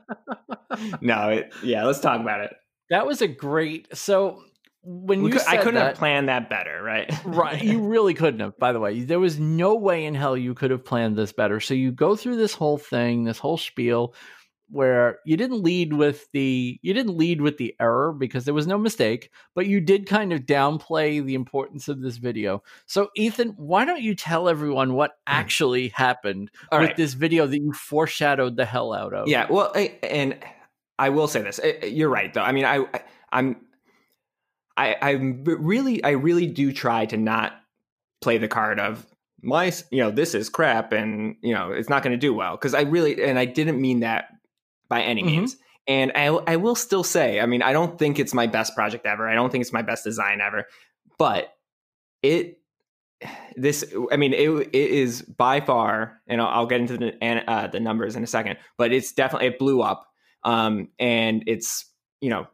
[1.01, 2.53] no, it, yeah, let's talk about it.
[2.91, 3.97] That was a great.
[3.97, 4.43] So
[4.85, 7.11] when you could, I couldn't that, have planned that better, right?
[7.25, 8.59] right, you really couldn't have.
[8.59, 11.61] By the way, there was no way in hell you could have planned this better.
[11.61, 14.15] So you go through this whole thing, this whole spiel
[14.73, 18.67] where you didn't lead with the you didn't lead with the error because there was
[18.67, 23.51] no mistake but you did kind of downplay the importance of this video so ethan
[23.59, 25.35] why don't you tell everyone what hmm.
[25.35, 26.97] actually happened All with right.
[26.97, 30.39] this video that you foreshadowed the hell out of yeah well I, and
[30.99, 32.87] i will say this you're right though i mean i
[33.31, 33.57] i'm
[34.77, 37.53] i i really i really do try to not
[38.21, 39.07] play the card of
[39.43, 42.57] my you know this is crap and you know it's not going to do well
[42.57, 44.29] because i really and i didn't mean that
[44.93, 45.37] by any mm-hmm.
[45.37, 45.57] means.
[45.89, 49.07] And I, I will still say, I mean, I don't think it's my best project
[49.07, 49.27] ever.
[49.27, 50.67] I don't think it's my best design ever,
[51.17, 51.49] but
[52.23, 52.59] it,
[53.57, 57.69] this, I mean, it, it is by far, and I'll, I'll get into the, uh,
[57.69, 60.07] the numbers in a second, but it's definitely, it blew up.
[60.45, 61.87] Um, and it's,
[62.21, 62.47] you know,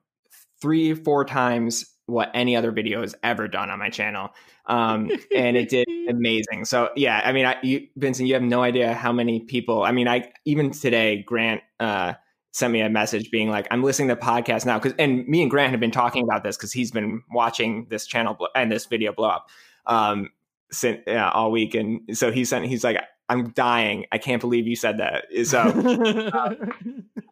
[0.62, 4.30] three, four times what any other video has ever done on my channel.
[4.66, 6.64] Um, and it did amazing.
[6.64, 9.92] So yeah, I mean, I, you, Vincent, you have no idea how many people, I
[9.92, 12.14] mean, I, even today, Grant, uh,
[12.52, 14.78] sent me a message being like, I'm listening to the podcast now.
[14.78, 18.06] Cause, and me and Grant have been talking about this because he's been watching this
[18.06, 19.48] channel blo- and this video blow up
[19.86, 20.30] um,
[20.72, 21.74] since, uh, all week.
[21.74, 24.06] And so he sent, he's like, I'm dying.
[24.10, 25.26] I can't believe you said that.
[25.44, 25.58] So,
[26.32, 26.54] uh,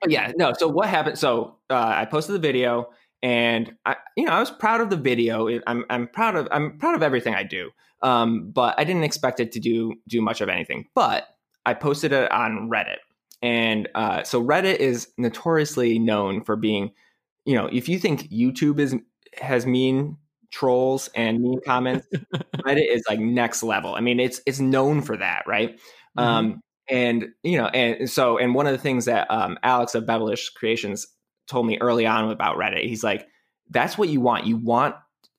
[0.06, 0.52] yeah, no.
[0.52, 1.18] So what happened?
[1.18, 2.90] So uh, I posted the video
[3.26, 5.48] and I, you know, I was proud of the video.
[5.66, 7.70] I'm, I'm proud of, I'm proud of everything I do.
[8.02, 11.26] Um, but I didn't expect it to do, do much of anything, but
[11.64, 12.98] I posted it on Reddit
[13.42, 16.92] and uh, so Reddit is notoriously known for being,
[17.44, 18.96] you know, if you think YouTube is
[19.40, 20.16] has mean
[20.50, 22.06] trolls and mean comments,
[22.56, 23.94] Reddit is like next level.
[23.94, 25.78] I mean, it's it's known for that, right?
[26.18, 26.20] Mm-hmm.
[26.20, 30.04] Um, and you know, and so and one of the things that um, Alex of
[30.04, 31.06] Bevelish Creations
[31.46, 33.26] told me early on about Reddit, he's like,
[33.70, 34.46] that's what you want.
[34.46, 34.96] You want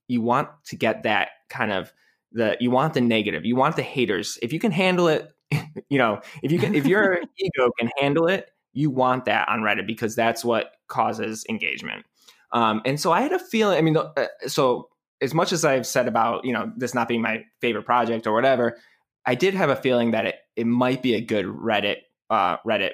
[0.07, 1.91] you want to get that kind of
[2.31, 3.45] the you want the negative.
[3.45, 4.37] You want the haters.
[4.41, 5.31] If you can handle it,
[5.89, 9.61] you know, if you can, if your ego can handle it, you want that on
[9.61, 12.05] Reddit because that's what causes engagement.
[12.51, 13.77] Um, and so I had a feeling.
[13.77, 14.89] I mean, uh, so
[15.21, 18.33] as much as I've said about you know this not being my favorite project or
[18.33, 18.77] whatever,
[19.25, 21.97] I did have a feeling that it it might be a good Reddit
[22.29, 22.91] uh, Reddit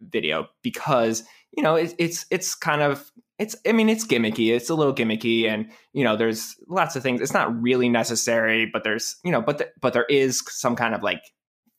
[0.00, 1.24] video because
[1.56, 4.54] you know it, it's it's kind of it's I mean it's gimmicky.
[4.54, 7.20] It's a little gimmicky, and you know there's lots of things.
[7.20, 10.94] It's not really necessary, but there's you know but the, but there is some kind
[10.94, 11.20] of like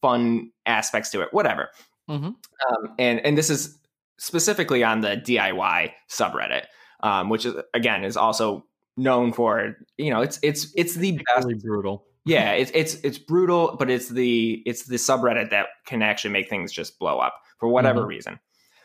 [0.02, 1.70] fun aspects to it, whatever.
[2.10, 2.26] Mm-hmm.
[2.26, 3.78] Um, and and this is
[4.20, 6.66] specifically on the DIY subreddit,
[7.02, 8.64] um, which is again is also
[8.96, 11.48] known for you know it's it's it's the it's best.
[11.48, 12.06] Really brutal.
[12.28, 16.50] Yeah, it's it's it's brutal, but it's the it's the subreddit that can actually make
[16.50, 18.10] things just blow up for whatever mm-hmm.
[18.10, 18.40] reason.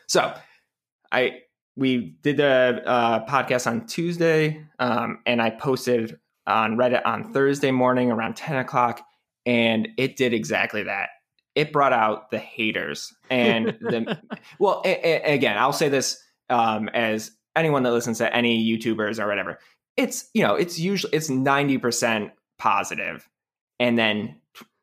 [0.07, 0.33] So,
[1.11, 1.41] I
[1.75, 7.71] we did the uh, podcast on Tuesday, um, and I posted on Reddit on Thursday
[7.71, 9.01] morning around ten o'clock
[9.45, 11.09] and it did exactly that
[11.55, 14.19] it brought out the haters and the
[14.59, 19.19] well a, a, again i'll say this um, as anyone that listens to any youtubers
[19.19, 19.59] or whatever
[19.97, 23.27] it's you know it's usually it's 90% positive
[23.79, 24.35] and then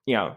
[0.07, 0.37] you know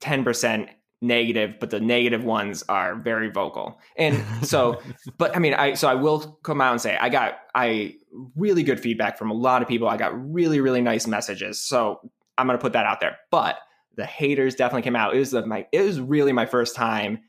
[0.00, 0.68] 10%
[1.04, 4.80] negative but the negative ones are very vocal and so
[5.18, 7.92] but i mean i so i will come out and say i got i
[8.36, 11.98] really good feedback from a lot of people i got really really nice messages so
[12.38, 13.18] I'm going to put that out there.
[13.30, 13.58] But
[13.96, 15.14] the haters definitely came out.
[15.14, 17.20] It was the, my it was really my first time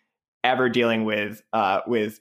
[0.44, 2.20] ever dealing with uh with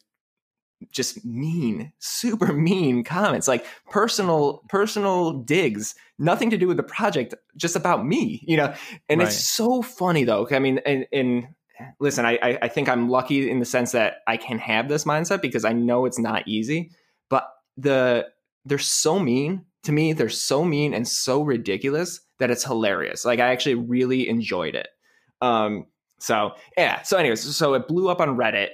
[0.91, 7.35] just mean, super mean comments, like personal personal digs, nothing to do with the project,
[7.57, 8.75] just about me, you know.
[9.09, 9.29] And right.
[9.29, 10.47] it's so funny though.
[10.51, 11.49] I mean, and, and
[12.01, 15.05] listen, I, I I think I'm lucky in the sense that I can have this
[15.05, 16.91] mindset because I know it's not easy.
[17.29, 18.29] But the
[18.65, 20.13] they're so mean to me.
[20.13, 23.25] They're so mean and so ridiculous that it's hilarious.
[23.25, 24.89] Like I actually really enjoyed it.
[25.41, 25.87] Um,
[26.19, 27.03] so yeah.
[27.03, 28.69] So anyways, so it blew up on Reddit,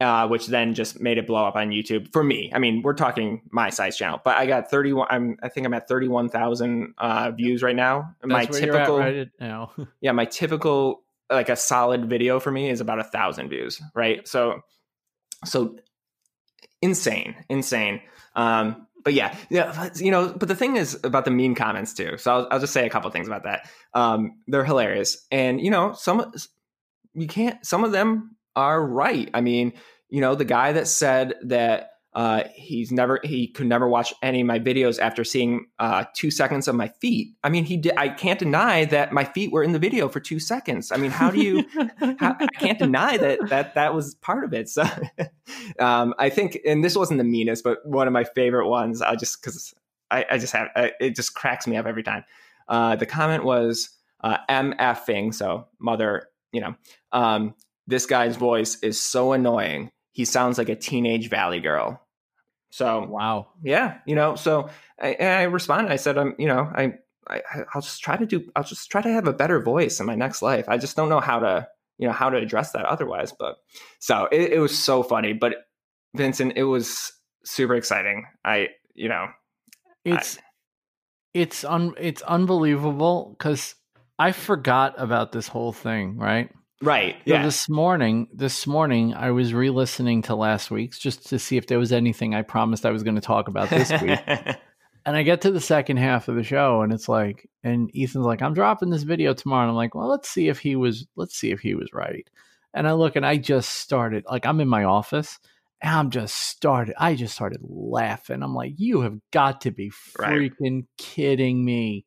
[0.00, 2.50] uh, which then just made it blow up on YouTube for me.
[2.52, 5.06] I mean, we're talking my size channel, but I got 31.
[5.10, 8.14] I'm I think I'm at 31,000 uh, views right now.
[8.22, 9.72] my That's at typical right now.
[10.00, 14.26] yeah, my typical like a solid video for me is about a thousand views, right?
[14.26, 14.60] So,
[15.44, 15.76] so
[16.82, 18.00] insane, insane.
[18.36, 20.34] Um, but yeah, yeah, you know.
[20.36, 22.16] But the thing is about the mean comments too.
[22.18, 23.68] So I'll, I'll just say a couple things about that.
[23.92, 26.32] Um, they're hilarious, and you know, some
[27.12, 27.64] you can't.
[27.64, 29.30] Some of them are right.
[29.34, 29.72] I mean,
[30.08, 34.40] you know, the guy that said that uh, he's never he could never watch any
[34.40, 37.34] of my videos after seeing uh, two seconds of my feet.
[37.42, 37.94] I mean, he did.
[37.96, 40.92] I can't deny that my feet were in the video for two seconds.
[40.92, 41.64] I mean, how do you?
[42.20, 44.68] how, I can't deny that that that was part of it.
[44.68, 44.84] So,
[45.80, 49.02] um, I think, and this wasn't the meanest, but one of my favorite ones.
[49.02, 49.74] I just because
[50.12, 52.24] I, I, just have I, it just cracks me up every time.
[52.68, 53.90] Uh, the comment was
[54.22, 56.28] uh, MFing, so mother.
[56.52, 56.74] You know,
[57.10, 59.90] um, this guy's voice is so annoying.
[60.12, 62.00] He sounds like a teenage valley girl.
[62.70, 64.34] So wow, yeah, you know.
[64.34, 64.68] So
[65.00, 65.92] I, I responded.
[65.92, 66.94] I said, I'm, you know, I,
[67.28, 67.40] I,
[67.72, 68.50] I'll just try to do.
[68.56, 70.68] I'll just try to have a better voice in my next life.
[70.68, 71.68] I just don't know how to,
[71.98, 73.32] you know, how to address that otherwise.
[73.38, 73.56] But
[74.00, 75.34] so it, it was so funny.
[75.34, 75.54] But
[76.16, 77.12] Vincent, it was
[77.44, 78.26] super exciting.
[78.44, 79.28] I, you know,
[80.04, 80.40] it's I,
[81.34, 83.76] it's un it's unbelievable because
[84.18, 86.16] I forgot about this whole thing.
[86.16, 86.50] Right.
[86.84, 87.16] Right.
[87.26, 87.42] So yeah.
[87.42, 91.78] this morning, this morning, I was re-listening to last week's just to see if there
[91.78, 94.20] was anything I promised I was going to talk about this week.
[95.06, 98.26] and I get to the second half of the show, and it's like, and Ethan's
[98.26, 101.06] like, "I'm dropping this video tomorrow." And I'm like, "Well, let's see if he was,
[101.16, 102.28] let's see if he was right."
[102.74, 105.38] And I look, and I just started, like, I'm in my office,
[105.80, 108.42] and I'm just started, I just started laughing.
[108.42, 110.84] I'm like, "You have got to be freaking right.
[110.98, 112.04] kidding me!"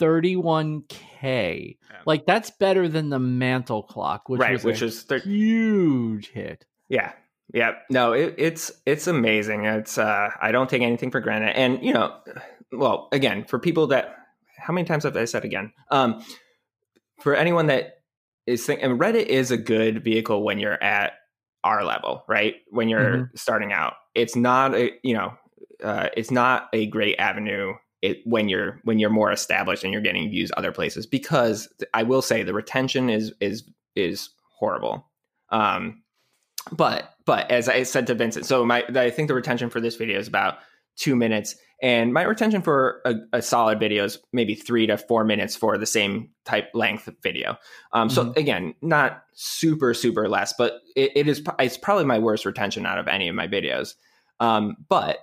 [0.00, 1.76] 31k.
[1.78, 1.96] Yeah.
[2.06, 6.66] Like that's better than the mantle clock, which right, was which is thir- huge hit.
[6.88, 7.12] Yeah.
[7.52, 7.72] Yeah.
[7.90, 9.64] No, it, it's it's amazing.
[9.64, 11.56] It's uh I don't take anything for granted.
[11.56, 12.16] And you know,
[12.72, 14.16] well, again, for people that
[14.56, 15.72] how many times have I said again?
[15.90, 16.24] Um
[17.20, 17.98] for anyone that
[18.46, 21.12] is thinking and Reddit is a good vehicle when you're at
[21.62, 22.56] our level, right?
[22.70, 23.36] When you're mm-hmm.
[23.36, 23.94] starting out.
[24.14, 25.34] It's not a you know,
[25.84, 30.02] uh, it's not a great avenue it when you're when you're more established and you're
[30.02, 35.06] getting views other places because I will say the retention is is is horrible.
[35.50, 36.02] Um,
[36.72, 39.96] but but as I said to Vincent, so my I think the retention for this
[39.96, 40.58] video is about
[40.96, 45.24] two minutes, and my retention for a, a solid video is maybe three to four
[45.24, 47.56] minutes for the same type length video.
[47.92, 48.14] Um, mm-hmm.
[48.14, 52.86] So again, not super super less, but it, it is it's probably my worst retention
[52.86, 53.94] out of any of my videos.
[54.38, 55.18] Um, but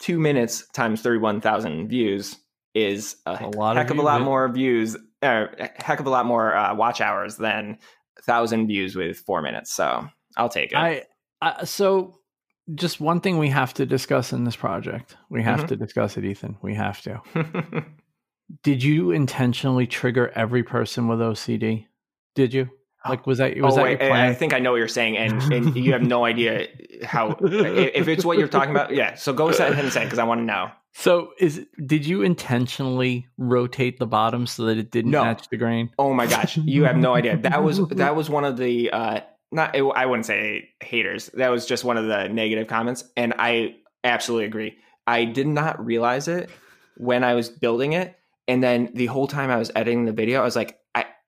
[0.00, 2.36] two minutes times 31,000 views
[2.74, 6.06] is a, a lot heck of, of a lot more views, or a heck of
[6.06, 7.78] a lot more uh, watch hours than
[8.22, 9.72] thousand views with four minutes.
[9.72, 10.76] So I'll take it.
[10.76, 11.04] I,
[11.40, 12.18] I so
[12.74, 15.16] just one thing we have to discuss in this project.
[15.28, 15.68] We have mm-hmm.
[15.68, 16.56] to discuss it, Ethan.
[16.62, 17.22] We have to.
[18.62, 21.86] Did you intentionally trigger every person with OCD?
[22.34, 22.70] Did you?
[23.06, 25.52] Like, was that was oh, that wait, I think I know what you're saying, and,
[25.52, 26.68] and you have no idea
[27.02, 28.94] how if it's what you're talking about.
[28.94, 30.70] Yeah, so go ahead and say because I want to know.
[30.96, 35.24] So, is did you intentionally rotate the bottom so that it didn't no.
[35.24, 35.90] match the grain?
[35.98, 37.36] Oh my gosh, you have no idea.
[37.36, 41.30] That was that was one of the uh not I wouldn't say haters.
[41.34, 44.78] That was just one of the negative comments, and I absolutely agree.
[45.06, 46.48] I did not realize it
[46.96, 48.16] when I was building it,
[48.48, 50.78] and then the whole time I was editing the video, I was like,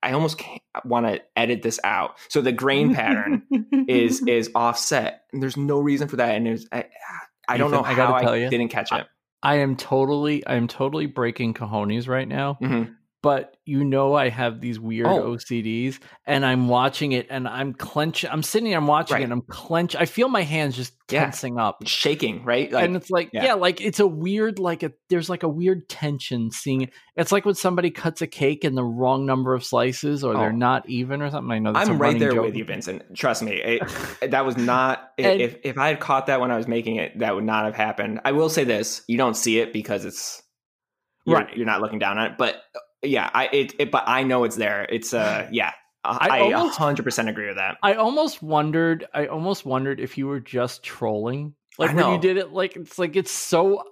[0.02, 0.42] I I almost
[0.84, 2.16] want to edit this out.
[2.28, 3.42] So the grain pattern
[3.88, 6.34] is is offset, and there's no reason for that.
[6.36, 6.86] And there's I,
[7.48, 9.06] I don't know I how I you, didn't catch it.
[9.42, 12.58] I, I, am totally I am totally breaking cojones right now.
[12.62, 12.92] Mm-hmm
[13.26, 15.32] but you know I have these weird oh.
[15.32, 19.22] OCDs and I'm watching it and I'm clenching I'm sitting I'm watching right.
[19.22, 21.66] it and I'm clench I feel my hands just tensing yeah.
[21.66, 23.46] up shaking right like, and it's like yeah.
[23.46, 23.54] yeah.
[23.54, 27.44] like it's a weird like a there's like a weird tension seeing it it's like
[27.44, 30.38] when somebody cuts a cake in the wrong number of slices or oh.
[30.38, 32.44] they're not even or something I know I'm right there joke.
[32.44, 33.82] with you Vincent trust me it,
[34.30, 37.18] that was not and, if if I had caught that when I was making it
[37.18, 40.44] that would not have happened I will say this you don't see it because it's
[41.24, 42.62] you're, right you're not looking down on it but
[43.08, 44.86] yeah, I it, it, but I know it's there.
[44.88, 45.72] It's uh yeah.
[46.08, 47.78] I, I 100% agree with that.
[47.82, 51.54] I almost wondered I almost wondered if you were just trolling.
[51.78, 53.82] Like when you did it like it's like it's so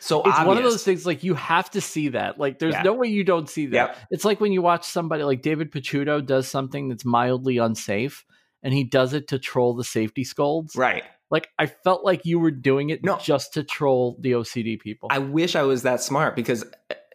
[0.00, 0.46] so it's obvious.
[0.48, 2.38] one of those things like you have to see that.
[2.40, 2.82] Like there's Yeah.
[2.82, 3.72] no way you don't see that.
[3.90, 3.96] Yep.
[4.10, 8.24] It's like when you watch somebody like David Picciuto does something that's mildly unsafe
[8.64, 10.74] and he does it to troll the safety scolds.
[10.74, 11.04] right.
[11.30, 13.16] Like I felt like you were doing it No.
[13.18, 15.08] just to troll the OCD people.
[15.12, 16.64] I wish I was that smart because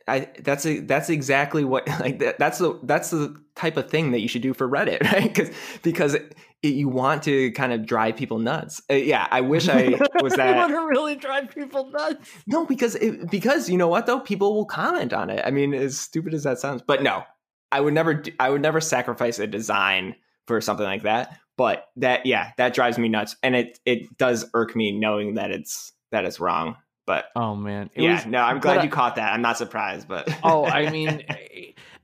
[0.07, 4.11] I that's a, that's exactly what like that, that's the that's the type of thing
[4.11, 5.33] that you should do for Reddit, right?
[5.33, 5.49] Because
[5.81, 8.81] because it, you want to kind of drive people nuts.
[8.89, 10.49] Uh, yeah, I wish I was that.
[10.49, 12.29] you want to really drive people nuts.
[12.47, 15.41] No, because it, because you know what though, people will comment on it.
[15.45, 17.23] I mean, as stupid as that sounds, but no,
[17.71, 18.13] I would never.
[18.15, 20.15] do- I would never sacrifice a design
[20.47, 21.39] for something like that.
[21.57, 25.51] But that, yeah, that drives me nuts, and it it does irk me knowing that
[25.51, 26.75] it's that it's wrong.
[27.05, 27.89] But Oh man.
[27.93, 29.31] It yeah, was- no, I'm glad I- you caught that.
[29.33, 31.23] I'm not surprised, but oh, I mean,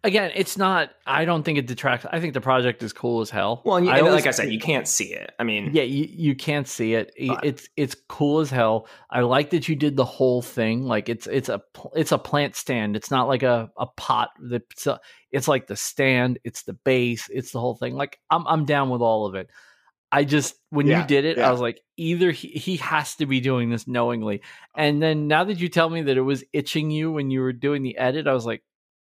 [0.03, 0.91] again, it's not.
[1.07, 2.05] I don't think it detracts.
[2.11, 3.61] I think the project is cool as hell.
[3.65, 5.31] well, and you, I and always- like I said, you can't see it.
[5.39, 7.11] I mean, Yeah, you, you can't see it.
[7.27, 8.87] But- It's it's cool as hell.
[9.09, 10.83] I like that you did the whole thing.
[10.83, 11.61] Like it's it's a
[11.95, 12.95] it's a plant stand.
[12.95, 14.29] It's not like a a pot.
[14.39, 14.99] That's a,
[15.31, 16.37] it's like the stand.
[16.43, 17.27] It's the base.
[17.33, 17.95] It's the whole thing.
[17.95, 19.49] Like I'm I'm down with all of it.
[20.11, 21.47] I just when Yeah, you did it, yeah.
[21.47, 24.41] I was like, either he, he has to be doing this knowingly.
[24.43, 24.81] Oh.
[24.81, 27.53] And then now that you tell me that it was itching you when you were
[27.53, 28.63] doing the edit, I was like,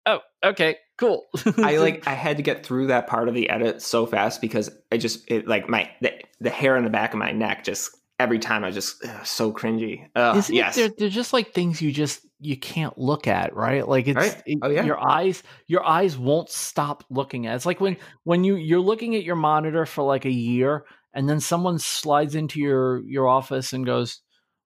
[0.06, 1.26] oh, okay, cool.
[1.58, 4.70] I like I had to get through that part of the edit so fast because
[4.92, 7.96] I just it like my the, the hair on the back of my neck just
[8.18, 10.08] every time I just ugh, so cringy.
[10.14, 10.76] Ugh, Isn't yes.
[10.76, 10.80] it?
[10.80, 13.86] They're, they're just like things you just you can't look at, right?
[13.86, 14.42] Like it's Right.
[14.46, 14.84] it- Oh, yeah.
[14.84, 17.52] your eyes your eyes won't stop looking at.
[17.52, 17.56] it.
[17.56, 21.28] It's like when when you you're looking at your monitor for like a year, and
[21.28, 24.20] then someone slides into your your office and goes,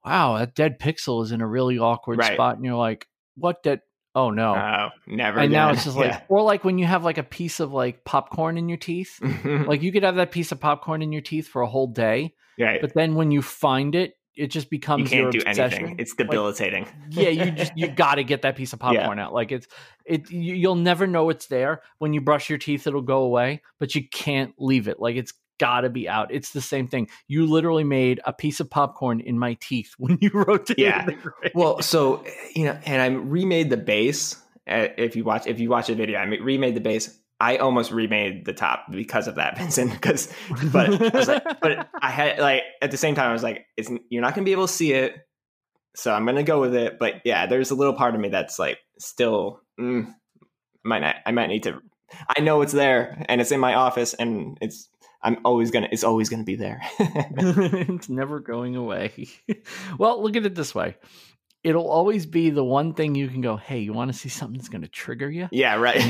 [0.05, 2.35] "Wow, that dead pixel is in a really awkward Right.
[2.35, 3.07] spot," and you're like,
[3.37, 3.81] "What dead?
[4.15, 5.41] Oh no!" Oh, never.
[5.41, 8.05] and now it's just like, or like when you have like a piece of like
[8.05, 9.19] popcorn in your teeth.
[9.21, 9.65] Mm-hmm.
[9.69, 12.35] Like you could have that piece of popcorn in your teeth for a whole day,
[12.61, 12.81] right.
[12.81, 15.97] but then when you find it, it just becomes You can't do obsession anything.
[15.99, 16.87] It's debilitating.
[17.11, 19.67] yeah you just you got to get that piece of popcorn out like it's
[20.05, 23.63] it you, you'll never know it's there when you brush your teeth it'll go away
[23.79, 27.09] but you can't leave it like it's got to be out it's the same thing
[27.29, 31.09] you literally made a piece of popcorn in my teeth when you rotated Yeah.
[31.55, 32.25] well, so
[32.57, 34.35] you know, and I remade the base.
[34.69, 37.17] uh, If you watch, if you watch the video, I remade the base.
[37.41, 39.93] I almost remade the top because of that, Vincent.
[39.93, 40.33] Because,
[40.73, 43.67] but I was like, but I had like at the same time, I was like,
[43.77, 45.17] it's you're not gonna be able to see it,
[45.95, 46.99] so I'm gonna go with it.
[46.99, 50.13] But yeah, there's a little part of me that's like still mm,
[50.85, 51.17] might not.
[51.27, 51.81] I might need to.
[52.37, 54.89] I know it's there, and it's in my office, and it's.
[55.23, 55.89] I'm always gonna.
[55.91, 56.83] It's always gonna be there.
[57.01, 59.27] it's never going away
[59.99, 60.97] well look at it this way
[61.65, 64.59] it'll always be the one thing you can go hey you want to see something
[64.59, 66.01] that's going to trigger you yeah, right.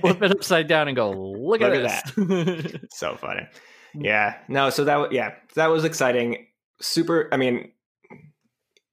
[0.00, 3.46] flip it upside down and go look, Look at at this so funny.
[3.94, 4.36] Yeah.
[4.48, 6.46] No, so that yeah, that was exciting.
[6.80, 7.70] Super I mean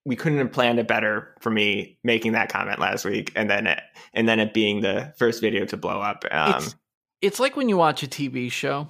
[0.06, 3.68] we couldn't have planned it better for me making that comment last week and then
[3.68, 3.82] it
[4.14, 6.26] and then it being the first video to blow up.
[6.32, 6.76] Um it's
[7.22, 8.90] it's like when you watch a TV show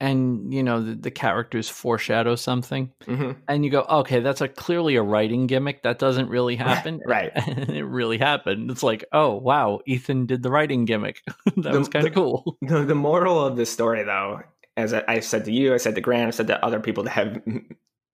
[0.00, 3.36] and you know the, the characters foreshadow something mhm.
[3.48, 7.30] and you go okay that's a clearly a writing gimmick that doesn't really happen right.
[7.34, 11.22] and it really happened it's like oh wow ethan did the writing gimmick
[11.56, 14.40] that The- was kind of cool The, the moral of the story though,
[14.76, 17.04] as I, I said to you, I said to Grant, I said to other people
[17.04, 17.42] that have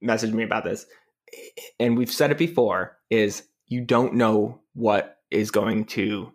[0.02, 0.86] messaged me about this,
[1.78, 6.32] and we've said it before, is you don't know what is going to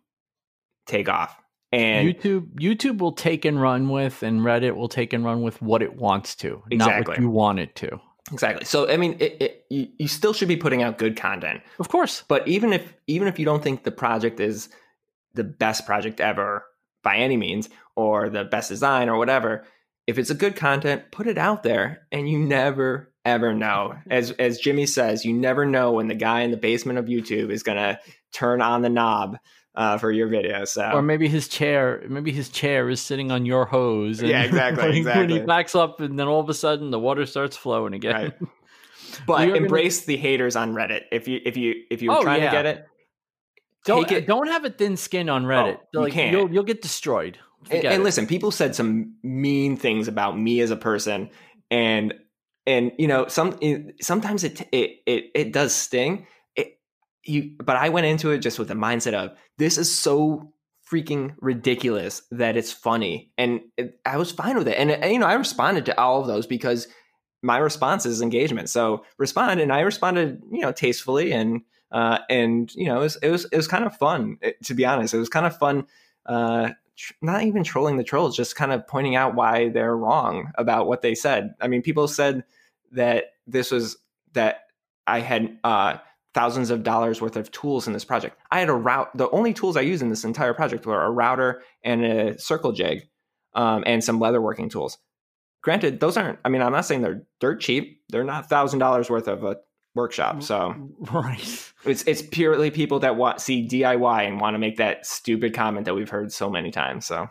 [0.86, 1.41] take off.
[1.74, 5.62] And youtube youtube will take and run with and reddit will take and run with
[5.62, 7.12] what it wants to not Exactly.
[7.14, 8.00] what you want it to
[8.32, 8.66] Exactly.
[8.66, 11.62] So I mean, it, it, you, you still should be putting out good content.
[11.80, 14.70] of course But even if even if you don't think the project is
[15.34, 16.66] the best project ever
[17.04, 19.66] by any means, or the best design or whatever,
[20.08, 23.96] if it's a good content, put it out there, and you never ever know.
[24.10, 27.52] As as Jimmy says, you never know when the guy in the basement of YouTube
[27.52, 28.00] is gonna
[28.32, 29.38] turn on the knob
[29.76, 30.66] uh, for your video.
[30.66, 34.44] So or maybe his chair maybe his chair is sitting on your hose and Yeah,
[34.44, 37.26] exactly, when, he- when he backs up and then all of a sudden the water
[37.26, 38.34] starts flowing again Right.
[39.28, 41.02] but are gonna- embrace the haters on Reddit.
[41.12, 42.50] If you if you if you're Oh, trying yeah.
[42.52, 42.86] to get it,
[43.86, 44.28] don't it.
[44.28, 46.32] don't have a thin skin on reddit Oh, you can't.
[46.32, 47.38] You'll, you'll get destroyed
[47.70, 51.30] and, and listen people said some mean things about me as a person
[51.70, 52.14] and
[52.68, 53.58] and you know some
[54.02, 56.28] sometimes it it it, it does sting
[57.24, 60.52] you but i went into it just with the mindset of this is so
[60.92, 63.32] freaking ridiculous that it's funny.
[63.38, 64.78] And it, i was fine with it.
[64.78, 66.88] And, and you know i responded to all of those because
[67.42, 68.70] my response is engagement.
[68.70, 71.62] So respond and i responded you know tastefully and
[71.92, 74.74] uh and you know it was it was, it was kind of fun it- to
[74.74, 75.14] be honest.
[75.14, 75.86] It was kind of fun
[76.26, 80.52] uh tr- not even trolling the trolls, just kind of pointing out why they're wrong
[80.56, 81.54] about what they said.
[81.62, 82.44] I mean, people said
[82.92, 83.98] that this was
[84.34, 84.64] that
[85.08, 85.98] I had uh,
[86.34, 88.38] thousands of dollars worth of tools in this project.
[88.52, 89.16] I had a route.
[89.16, 92.72] The only tools I used in this entire project were a router and a circle
[92.72, 93.08] jig,
[93.54, 94.98] um, and some leatherworking tools.
[95.62, 96.40] Granted, those aren't.
[96.44, 98.02] I mean, I'm not saying they're dirt cheap.
[98.10, 99.58] They're not thousand dollars worth of a
[99.94, 100.42] workshop.
[100.44, 100.74] So
[101.12, 105.54] right, it's it's purely people that want see DIY and want to make that stupid
[105.54, 107.06] comment that we've heard so many times.
[107.06, 107.28] So,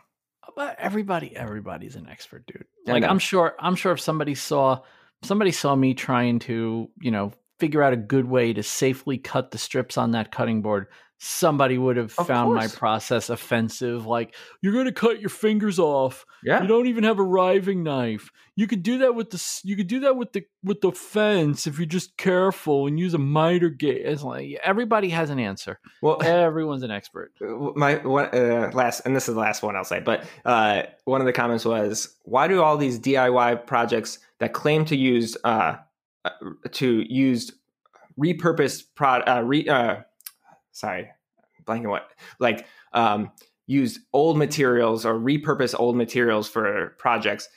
[0.54, 2.64] but everybody, everybody's an expert, dude.
[2.86, 3.02] Like.
[3.02, 4.82] I'm sure, I'm sure if somebody saw
[5.22, 9.50] somebody saw me trying to, you know, figure out a good way to safely cut
[9.52, 10.86] the strips on that cutting board,
[11.22, 14.06] somebody would have Of found my process offensive.
[14.06, 16.24] Like you're gonna cut your fingers off.
[16.42, 18.30] yeah, You don't even have a riving knife.
[18.56, 21.66] You could do that with the you could do that with the with the fence
[21.66, 24.02] if you're just careful and use a miter gauge.
[24.04, 25.78] It's like everybody has an answer.
[26.00, 27.32] well, Everyone's an expert.
[27.76, 31.20] my one uh, last and this is the last one I'll say, but uh, one
[31.20, 35.48] of the comments was, "Why do all these DIY projects that claim to use uh,
[35.48, 35.76] uh,
[36.72, 37.52] to use
[38.18, 39.96] repurposed prod uh, re, uh,
[40.72, 41.08] sorry,
[41.64, 43.30] blanking what like um,
[43.66, 47.48] use old materials or repurpose old materials for projects,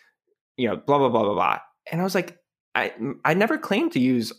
[0.57, 1.59] you know, blah blah blah blah blah."
[1.91, 2.38] And I was like,
[2.76, 2.93] I
[3.26, 4.34] I never claimed to use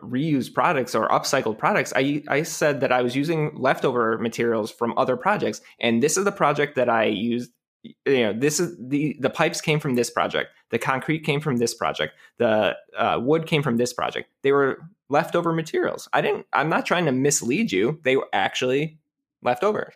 [0.00, 1.92] reused products or upcycled products.
[1.94, 6.24] I I said that I was using leftover materials from other projects, and this is
[6.24, 7.50] the project that I used.
[7.82, 10.50] You know, this is the the pipes came from this project.
[10.70, 12.14] The concrete came from this project.
[12.38, 14.30] The uh, wood came from this project.
[14.42, 14.78] They were
[15.08, 16.08] leftover materials.
[16.12, 16.46] I didn't.
[16.52, 18.00] I'm not trying to mislead you.
[18.04, 18.98] They were actually
[19.42, 19.92] leftover.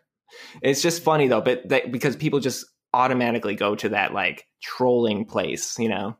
[0.62, 5.24] It's just funny though, but that, because people just automatically go to that like trolling
[5.24, 5.78] place.
[5.78, 6.16] You know,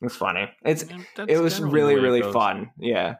[0.00, 0.48] it's funny.
[0.64, 2.70] It's Yeah, it was really really fun.
[2.78, 3.16] Yeah.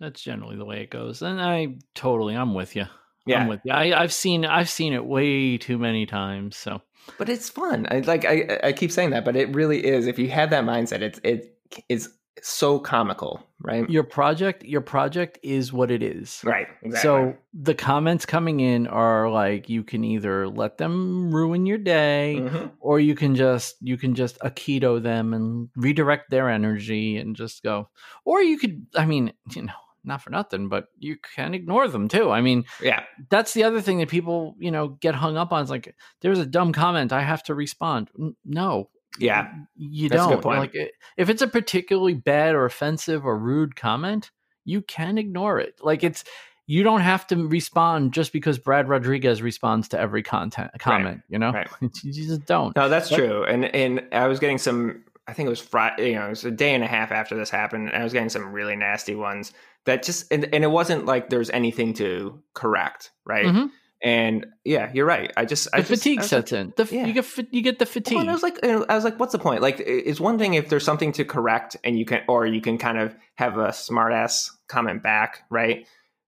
[0.00, 2.86] That's generally the way it goes, and I totally, I'm with you.
[3.28, 3.40] Yeah.
[3.42, 3.72] I'm with you.
[3.72, 6.56] I, I've seen, I've seen it way too many times.
[6.56, 6.82] So
[7.16, 7.86] but it's fun.
[7.90, 10.06] I like I I keep saying that, but it really is.
[10.06, 11.56] If you have that mindset, it's it
[11.88, 12.10] is
[12.40, 13.88] so comical, right?
[13.90, 16.40] your project, your project is what it is.
[16.44, 16.68] Right.
[16.82, 17.00] Exactly.
[17.32, 22.36] So the comments coming in are like you can either let them ruin your day,
[22.38, 22.70] Mhm.
[22.78, 27.62] or you can just you can just aikido them and redirect their energy and just
[27.64, 27.88] go.
[28.24, 29.72] Or you could, I mean, you know,
[30.08, 32.30] not for nothing, but you can ignore them too.
[32.30, 35.62] I mean, yeah, that's the other thing that people you know get hung up on.
[35.62, 38.10] It's like there's a dumb comment, I have to respond.
[38.44, 40.44] No, yeah, you That's don't.
[40.44, 40.74] Like
[41.16, 44.30] if it's a particularly bad or offensive or rude comment,
[44.64, 45.74] you can ignore it.
[45.82, 46.24] Like it's
[46.66, 51.22] you don't have to respond just because Brad Rodriguez responds to every content comment.
[51.28, 51.68] You know, right.
[52.02, 52.76] you just don't.
[52.76, 53.44] No, that's But- true.
[53.44, 55.04] And and I was getting some.
[55.28, 56.10] I think it was Friday.
[56.10, 57.88] You know, it was a day and a half after this happened.
[57.88, 59.52] And I was getting some really nasty ones
[59.84, 63.46] that just and, and it wasn't like there's anything to correct, right?
[63.46, 63.70] Mhm.
[64.02, 65.32] And yeah, you're right.
[65.36, 66.72] I just The I just, fatigue was sets in.
[66.76, 67.06] The, yeah.
[67.06, 68.14] You get you get the fatigue.
[68.14, 69.60] Well, and I was like, I was like, what's the point?
[69.60, 72.78] Like, it's one thing if there's something to correct, and you can, or you can
[72.78, 75.86] kind of have a smart ass comment back, right?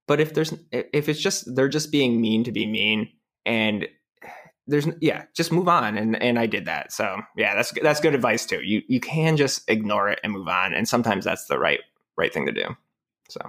[0.09, 3.09] But if there's, if it's just they're just being mean to be mean,
[3.46, 3.86] and
[4.70, 6.92] there's, yeah, just move on, and and I did that.
[6.92, 8.62] So yeah, that's that's good advice too.
[8.62, 11.80] You you can just ignore it and move on, and sometimes that's the right
[12.16, 12.64] right thing to do.
[13.28, 13.40] So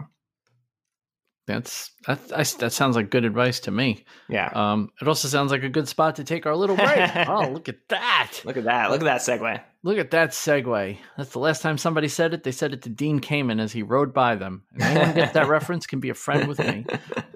[1.48, 4.06] That's that, I, that sounds like good advice to me.
[4.30, 7.10] yeah, Um, it also sounds like a good spot to take our little break.
[7.28, 8.42] oh, look at that!
[8.46, 9.62] look at that, look at that segue.
[9.84, 10.98] Look at that segue.
[11.18, 12.44] That's the last time somebody said it.
[12.44, 14.64] They said it to Dean Kamen as he rode by them.
[14.74, 16.86] And anyone gets that reference can be a friend with me.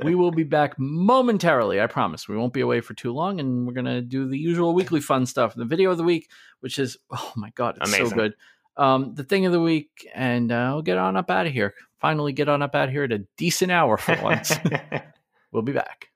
[0.04, 1.82] We will be back momentarily.
[1.82, 2.28] I promise.
[2.28, 5.26] We won't be away for too long, and we're gonna do the usual weekly fun
[5.26, 5.56] stuff.
[5.56, 6.30] The video of the week,
[6.60, 8.36] which is oh my god, it's so good.
[8.78, 11.74] Um, the thing of the week, and uh, we'll get on up out of here.
[12.00, 14.54] Finally, get on up out of here at a decent hour for once.
[15.56, 16.10] We'll be back.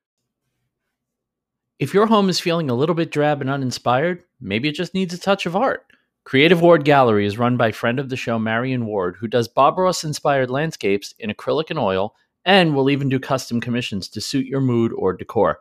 [1.79, 5.13] If your home is feeling a little bit drab and uninspired, maybe it just needs
[5.13, 5.85] a touch of art.
[6.23, 9.77] Creative Ward Gallery is run by friend of the show, Marion Ward, who does Bob
[9.77, 12.15] Ross inspired landscapes in acrylic and oil,
[12.45, 15.59] and will even do custom commissions to suit your mood or decor.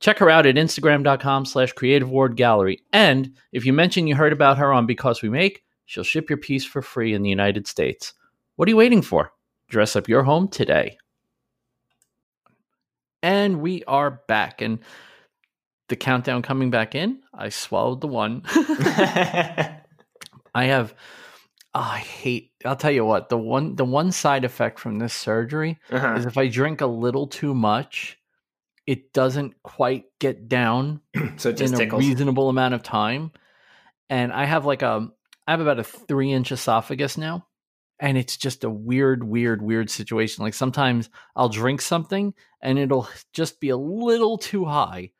[0.00, 2.82] Check her out at Instagram.com slash Creative Ward Gallery.
[2.92, 6.36] And if you mention you heard about her on Because We Make, she'll ship your
[6.36, 8.12] piece for free in the United States.
[8.56, 9.32] What are you waiting for?
[9.68, 10.98] Dress up your home today.
[13.22, 14.60] And we are back.
[14.60, 14.78] And
[15.88, 18.42] the countdown coming back in, I swallowed the one.
[20.56, 20.94] I have
[21.74, 25.14] oh, I hate I'll tell you what, the one the one side effect from this
[25.14, 26.14] surgery Uh-huh.
[26.14, 28.18] is if I drink a little too much,
[28.86, 31.00] it doesn't quite get down
[31.36, 32.04] So it just in a tickles.
[32.06, 33.32] reasonable amount of time.
[34.08, 35.08] And I have like a
[35.46, 37.46] I have about a three inch esophagus now.
[37.98, 40.44] And it's just a weird, weird, weird situation.
[40.44, 45.12] Like sometimes I'll drink something and it'll just be a little too high.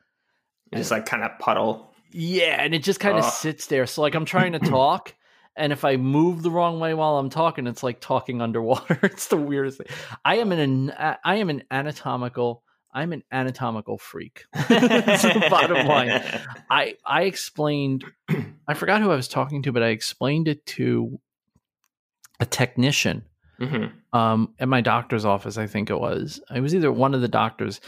[0.75, 1.93] just like kind of puddle.
[2.13, 3.87] Yeah, and it just kind of sits there.
[3.87, 5.15] So like I'm trying to talk
[5.57, 8.99] and if I move the wrong way while I'm talking, it's like talking underwater.
[9.03, 9.87] it's the weirdest thing.
[10.25, 14.45] I am an I am an anatomical I'm an anatomical freak.
[14.69, 16.11] That's the bottom line.
[16.71, 18.05] I I explained
[18.69, 21.19] I forgot who I was talking to, but I explained it to
[22.39, 23.25] a technician
[23.61, 24.19] mm-hmm.
[24.19, 25.57] um, at my doctor's office.
[25.57, 26.41] I think it was.
[26.55, 27.81] It was either one of the doctors,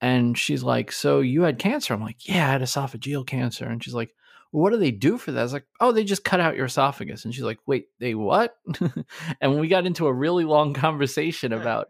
[0.00, 3.82] and she's like, "So you had cancer?" I'm like, "Yeah, I had esophageal cancer." And
[3.82, 4.14] she's like,
[4.52, 6.56] well, "What do they do for that?" I was like, "Oh, they just cut out
[6.56, 8.56] your esophagus." And she's like, "Wait, they what?"
[9.40, 11.88] and we got into a really long conversation about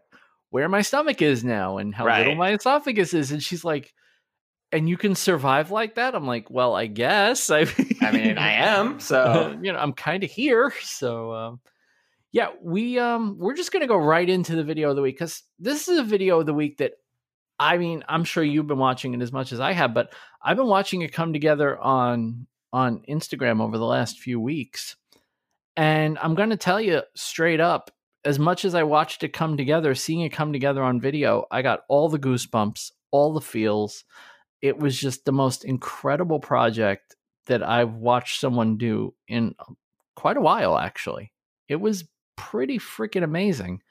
[0.49, 2.19] where my stomach is now and how right.
[2.19, 3.93] little my esophagus is, and she's like.
[4.71, 6.15] And you can survive like that?
[6.15, 7.47] I'm like, well, I guess.
[7.51, 7.67] I,
[8.01, 8.99] I mean, I am.
[8.99, 10.73] So you know, I'm kind of here.
[10.81, 11.59] So um,
[12.33, 15.43] yeah, we um we're just gonna go right into the video of the week because
[15.59, 16.93] this is a video of the week that
[17.59, 20.57] I mean I'm sure you've been watching it as much as I have, but I've
[20.57, 24.97] been watching it come together on on Instagram over the last few weeks,
[25.77, 27.91] and I'm gonna tell you straight up,
[28.25, 31.61] as much as I watched it come together, seeing it come together on video, I
[31.61, 34.03] got all the goosebumps, all the feels.
[34.61, 37.15] It was just the most incredible project
[37.47, 39.73] that I've watched someone do in uh,
[40.15, 41.33] quite a while, actually.
[41.67, 42.05] It was
[42.35, 43.81] pretty freaking amazing.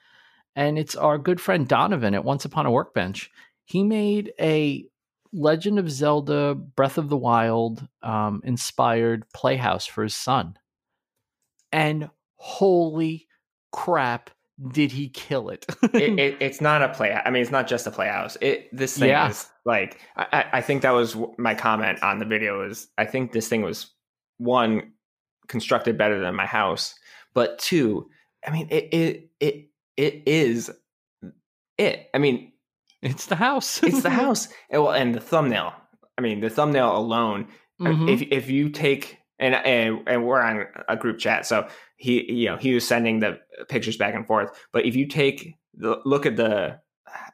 [0.56, 3.30] And it's our good friend Donovan at Once Upon a Workbench.
[3.64, 4.86] He made a
[5.32, 10.58] Legend of Zelda Breath of the Wild um, inspired playhouse for his son.
[11.72, 13.28] And holy
[13.72, 14.30] crap,
[14.72, 15.64] did he kill it?
[15.94, 17.12] it, it, it's not a play.
[17.12, 18.36] I mean, it's not just a playhouse.
[18.40, 19.30] It this thing yeah.
[19.30, 22.68] is like I, I think that was my comment on the video.
[22.68, 23.90] Is I think this thing was
[24.38, 24.92] one
[25.48, 26.94] constructed better than my house,
[27.32, 28.08] but two,
[28.46, 30.70] I mean, it it it it is
[31.78, 32.10] it.
[32.12, 32.51] I mean,
[33.03, 33.82] it's the house.
[33.82, 34.48] it's the house.
[34.70, 35.74] And, well, and the thumbnail.
[36.16, 37.48] I mean, the thumbnail alone.
[37.80, 38.09] Uh, mm-hmm.
[38.09, 42.46] If if you take and and and we're on a group chat, so he you
[42.46, 44.50] know he was sending the pictures back and forth.
[44.72, 46.78] But if you take the look at the,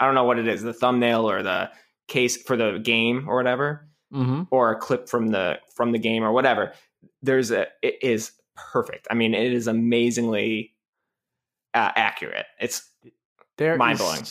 [0.01, 1.71] I don't know what it is, the thumbnail or the
[2.07, 4.45] case for the game or whatever, mm-hmm.
[4.51, 6.73] or a clip from the from the game or whatever.
[7.21, 9.07] There's a it is perfect.
[9.11, 10.75] I mean, it is amazingly
[11.75, 12.47] uh, accurate.
[12.61, 12.91] It's
[13.57, 14.23] there mind blowing.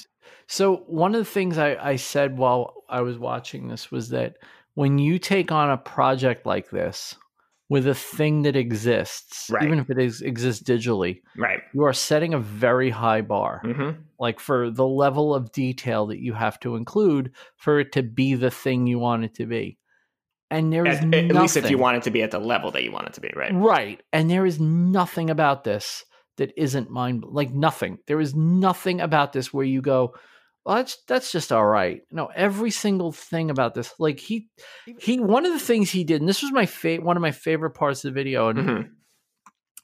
[0.47, 4.37] So one of the things I, I said while I was watching this was that
[4.75, 7.15] when you take on a project like this
[7.69, 9.63] with a thing that exists, right.
[9.63, 13.99] even if it is, exists digitally, right, you are setting a very high bar, mm-hmm.
[14.19, 18.35] like for the level of detail that you have to include for it to be
[18.35, 19.77] the thing you want it to be.
[20.49, 22.71] And there is at, at least if you want it to be at the level
[22.71, 23.53] that you want it to be, right?
[23.53, 24.01] Right.
[24.13, 26.05] And there is nothing about this
[26.37, 27.97] that isn't mind like nothing.
[28.07, 30.13] There is nothing about this where you go,
[30.67, 32.01] well, that's that's just all right.
[32.11, 34.49] No, every single thing about this, like he
[34.99, 37.31] he one of the things he did, and this was my favorite one of my
[37.31, 38.89] favorite parts of the video, and mm-hmm.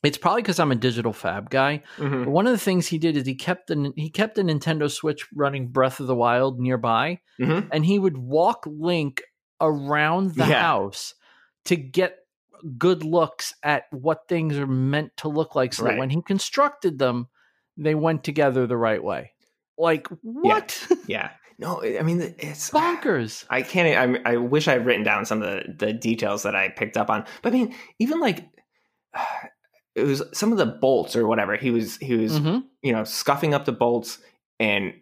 [0.03, 1.84] it's probably because I'm a digital fab guy.
[1.95, 2.25] Mm-hmm.
[2.25, 4.91] But one of the things he did is he kept the he kept the Nintendo
[4.91, 7.69] Switch running Breath of the Wild nearby, mm-hmm.
[7.71, 9.21] and he would walk Link
[9.61, 10.63] around the yeah.
[10.63, 11.13] house
[11.63, 12.17] to get
[12.77, 15.91] good looks at what things are meant to look like so right.
[15.91, 17.29] that when he constructed them,
[17.77, 19.32] they went together the right way.
[19.78, 20.88] Like what?
[20.89, 20.97] Yeah.
[21.07, 21.30] yeah.
[21.59, 23.45] No, I mean it's bonkers.
[23.49, 24.17] I can't.
[24.26, 26.97] I, I wish I had written down some of the, the details that I picked
[26.97, 27.26] up on.
[27.41, 28.45] But I mean, even like
[29.95, 31.55] it was some of the bolts or whatever.
[31.55, 32.59] He was he was mm-hmm.
[32.82, 34.19] you know scuffing up the bolts
[34.59, 34.93] and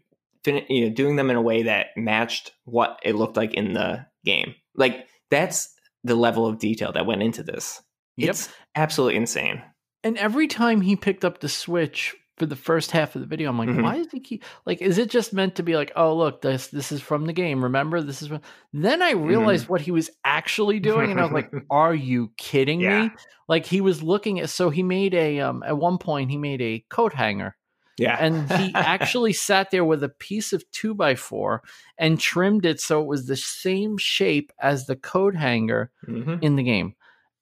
[0.44, 3.74] fin- you know doing them in a way that matched what it looked like in
[3.74, 4.56] the game.
[4.76, 7.82] Like that's the level of detail that went into this.
[8.18, 8.30] Yep.
[8.30, 9.62] It's absolutely insane.
[10.04, 13.52] And every time he picked up the Switch for the first half of the video,
[13.52, 13.84] I'm like, mm-hmm.
[13.84, 14.82] why is he keep like?
[14.82, 17.64] Is it just meant to be like, oh look, this this is from the game?
[17.64, 18.30] Remember, this is.
[18.30, 18.42] From...
[18.74, 19.74] Then I realized mm-hmm.
[19.74, 23.04] what he was actually doing, and I was like, are you kidding yeah.
[23.04, 23.12] me?
[23.48, 24.50] Like he was looking at.
[24.50, 27.56] So he made a um at one point he made a coat hanger
[28.00, 28.18] yeah.
[28.20, 31.62] and he actually sat there with a piece of two by four
[32.00, 36.38] and trimmed it so it was the same shape as the code hanger mm-hmm.
[36.42, 36.96] in the game.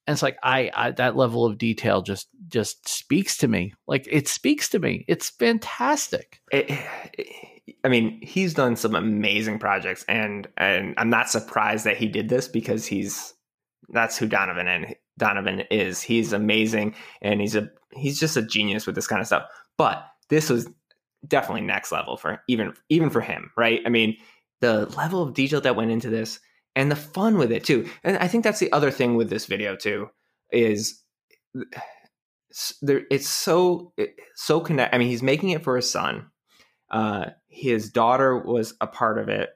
[0.09, 3.75] And it's like I, I that level of detail just just speaks to me.
[3.85, 5.05] Like it speaks to me.
[5.07, 6.41] It's fantastic.
[6.51, 6.71] It,
[7.13, 12.07] it, I mean, he's done some amazing projects, and and I'm not surprised that he
[12.07, 13.35] did this because he's
[13.89, 16.01] that's who Donovan and Donovan is.
[16.01, 19.43] He's amazing, and he's a he's just a genius with this kind of stuff.
[19.77, 20.67] But this was
[21.27, 23.81] definitely next level for even even for him, right?
[23.85, 24.17] I mean,
[24.59, 26.39] the level of detail that went into this
[26.75, 27.89] and the fun with it too.
[28.03, 30.09] And I think that's the other thing with this video too
[30.51, 31.03] is
[32.81, 33.93] there it's so
[34.35, 34.93] so connect.
[34.93, 36.27] I mean, he's making it for his son.
[36.89, 39.49] Uh, his daughter was a part of it.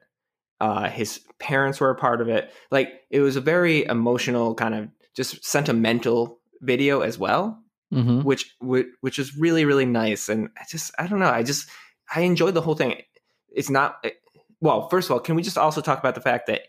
[0.60, 2.52] Uh, his parents were a part of it.
[2.70, 7.60] Like it was a very emotional kind of just sentimental video as well.
[7.92, 8.22] Mm-hmm.
[8.22, 10.28] which which which is really really nice.
[10.28, 11.30] And I just I don't know.
[11.30, 11.68] I just
[12.12, 13.00] I enjoyed the whole thing.
[13.54, 14.10] It's not eh,
[14.60, 14.88] well.
[14.88, 16.62] First of all, can we just also talk about the fact that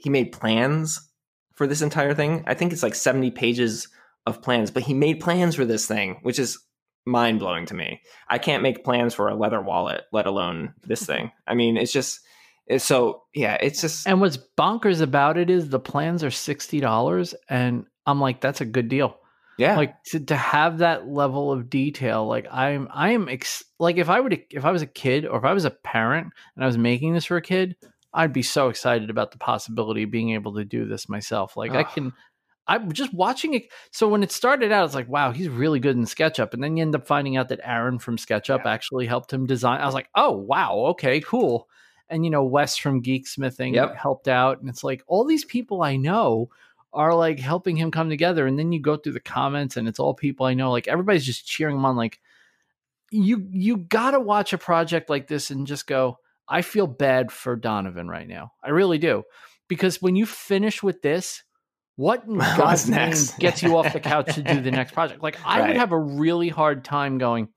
[0.00, 1.00] he made plans
[1.54, 2.44] for this entire thing?
[2.46, 3.88] I think it's like seventy pages
[4.26, 6.58] of plans, but he made plans for this thing, which is
[7.06, 8.00] mind blowing to me.
[8.28, 11.32] I can't make plans for a leather wallet, let alone this thing.
[11.46, 12.20] I mean, it's just
[12.66, 13.56] it's so yeah.
[13.60, 18.20] It's just And what's bonkers about it is the plans are sixty dollars, and I'm
[18.20, 19.18] like, that's a good deal.
[19.58, 19.76] yeah.
[19.76, 24.08] Like to, to have that level of detail, like I'm, I am ex- like if
[24.08, 26.66] I would, if I was a kid or if I was a parent and I
[26.66, 27.76] was making this for a kid,
[28.12, 31.56] I'd be so excited about the possibility of being able to do this myself.
[31.56, 32.12] Like I can,
[32.66, 33.68] I'm just watching it.
[33.92, 36.76] So when it started out, it's like, wow, he's really good in SketchUp, and then
[36.76, 38.70] you end up finding out that Aaron from SketchUp Yeah.
[38.70, 39.80] actually helped him design.
[39.80, 41.68] I was like, oh wow, okay, cool.
[42.08, 43.96] And you know, Wes from Geeksmithing Yep.
[43.96, 46.50] helped out, and it's like all these people I know
[46.92, 48.46] are like helping him come together.
[48.46, 50.72] And then you go through the comments, and it's all people I know.
[50.72, 51.96] Like everybody's just cheering him on.
[51.96, 52.18] Like
[53.12, 56.18] you, you got to watch a project like this and just go.
[56.50, 58.52] I feel bad for Donovan right now.
[58.62, 59.22] I really do,
[59.68, 61.42] because when you finish with this,
[61.96, 63.38] what in God's name next?
[63.38, 65.22] gets you off the couch to do the next project?
[65.22, 67.48] Like I would have a really hard time going.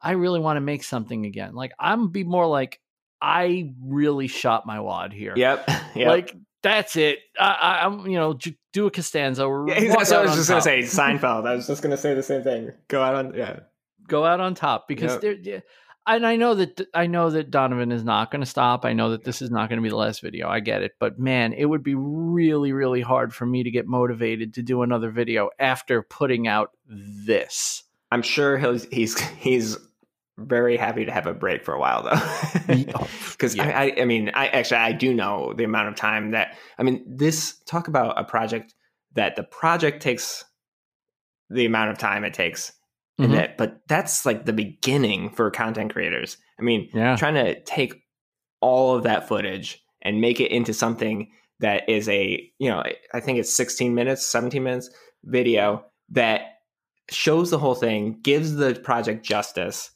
[0.00, 1.54] I really want to make something again.
[1.54, 2.80] Like I'm be more like
[3.20, 5.34] I really shot my wad here.
[5.36, 5.68] yep.
[5.94, 6.08] Yep.
[6.08, 7.18] Like that's it.
[7.38, 7.50] I,
[7.80, 8.38] I, I'm you know
[8.72, 9.44] do a Costanza.
[9.44, 10.80] or yeah, that's I was just gonna say.
[10.82, 11.46] Seinfeld.
[11.48, 12.70] I was just gonna say the same thing.
[12.88, 13.60] Go out on yeah.
[14.06, 15.42] Go out on top because Yep.
[15.42, 15.62] there.
[16.06, 18.84] And I know that I know that Donovan is not going to stop.
[18.84, 20.48] I know that this is not going to be the last video.
[20.48, 23.86] I get it, but man, it would be really, really hard for me to get
[23.86, 27.84] motivated to do another video after putting out this.
[28.10, 29.78] I'm sure he's he's he's
[30.38, 32.74] very happy to have a break for a while though.
[33.32, 33.78] Because oh, Yeah.
[33.78, 36.82] I, I I mean I actually I do know the amount of time that I
[36.82, 38.74] mean this talk about a project
[39.14, 40.44] that the project takes
[41.50, 42.72] the amount of time it takes
[43.20, 43.24] Mhm.
[43.24, 46.36] and that but that's like the beginning for content creators.
[46.58, 47.16] I mean Yeah.
[47.16, 47.94] trying to take
[48.60, 52.82] all of that footage and make it into something that is a you know
[53.14, 54.90] i think it's 16 minutes 17 minutes
[55.24, 56.42] video that
[57.10, 59.90] shows the whole thing gives the project justice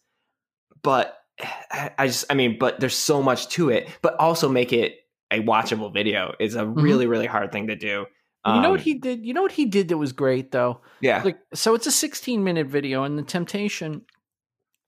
[0.82, 1.16] but
[1.70, 4.96] i I just i mean but there's so much to it but also make it
[5.30, 8.06] a watchable video is a really really hard thing to do
[8.46, 9.24] you know what Um, he did?
[9.24, 10.80] You know what he did that was great though?
[11.00, 14.02] yeah like so it's a 16 minute video and the temptation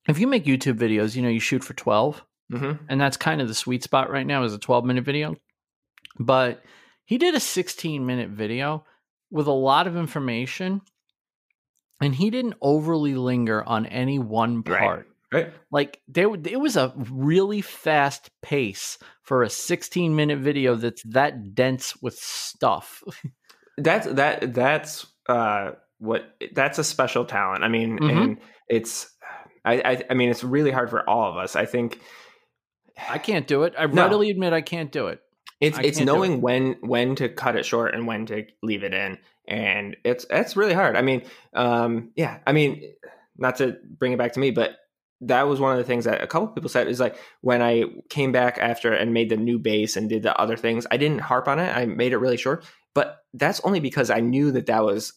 [0.09, 3.41] if you make youtube videos you know you shoot for 12 hmm and that's kind
[3.41, 5.35] of the sweet spot right now is a 12 minute video
[6.19, 6.63] but
[7.05, 8.85] he did a 16 minute video
[9.31, 10.81] with a lot of information
[12.01, 14.79] and he didn't overly linger on any one Right.
[14.81, 20.75] part right like there it was a really fast pace for a 16 minute video
[20.77, 23.03] that's that dense with stuff
[23.77, 27.65] that's that that's uh what that's a special talent.
[27.65, 28.11] I mean Mhm.
[28.23, 29.11] and it's
[29.65, 31.57] I, I i mean it's really hard for all of us.
[31.57, 32.01] I think
[33.09, 33.75] i can't do it.
[33.79, 34.03] I No.
[34.03, 35.21] readily admit i can't do it.
[35.61, 38.93] It's I it's knowing when when to cut it short and when to leave it
[38.95, 39.19] in.
[39.49, 40.97] And it's it's really hard.
[40.97, 41.23] I mean
[41.55, 42.93] um yeah i mean
[43.39, 44.77] not to bring it back to me but
[45.23, 47.85] that was one of the things that a couple people said is like when i
[48.11, 51.21] came back after and made the new base and did the other things i didn't
[51.21, 52.65] harp on it i made it really short
[52.95, 55.15] but that's only because i knew that that was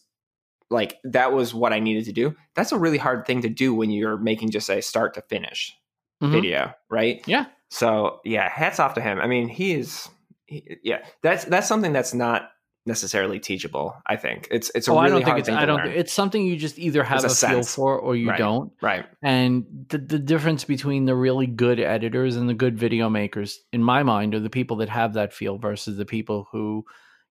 [0.70, 3.74] like that was what i needed to do that's a really hard thing to do
[3.74, 5.76] when you're making just a start to finish
[6.22, 6.32] Mhm.
[6.32, 7.46] video right Yeah.
[7.70, 10.08] so yeah hats off to him i mean he is
[10.46, 12.50] he, yeah that's that's something that's not
[12.86, 15.48] necessarily teachable i think it's it's a oh, really I don't think it's.
[15.48, 15.76] thing I don't.
[15.84, 15.88] learn.
[15.92, 18.38] It's something you just either have There's a, a feel for or you Right.
[18.38, 18.72] don't.
[18.80, 23.60] right And the the difference between the really good editors and the good video makers,
[23.72, 26.84] in my mind, are the people that have that feel versus the people who,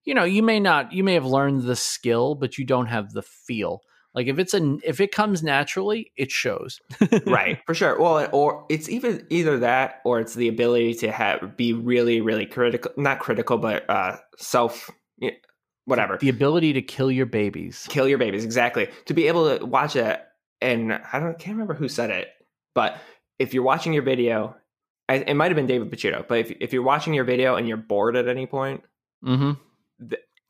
[0.04, 3.10] you know, you may not, you may have learned the skill, but you don't have
[3.12, 3.80] the feel.
[4.14, 6.80] Like if it's a, if it comes naturally, it shows.
[7.26, 11.56] right for sure well or it's even either that or it's the ability to have
[11.56, 14.90] be really really critical not critical but uh self
[15.90, 17.86] whatever The ability to kill your babies.
[17.90, 20.20] kill your babies exactly to be able to watch it
[20.62, 22.28] and i don't can't remember who said it
[22.74, 22.96] but
[23.38, 24.54] if you're watching your video
[25.08, 27.66] I, it might have been david Picciuto, but if, if you're watching your video and
[27.68, 28.82] you're bored at any point
[29.24, 29.52] Mm-hmm.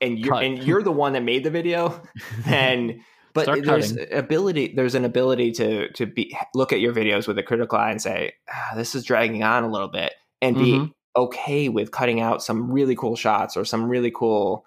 [0.01, 0.45] and you're Cut.
[0.45, 2.01] and you're the one that made the video
[2.47, 3.01] and
[3.33, 4.13] but Start there's cutting.
[4.17, 7.91] ability there's an ability to to be look at your videos with a critical eye
[7.91, 10.13] and say ah, this is dragging on a little bit
[10.43, 10.93] and be Mhm.
[11.17, 14.65] okay with cutting out some really cool shots or some really cool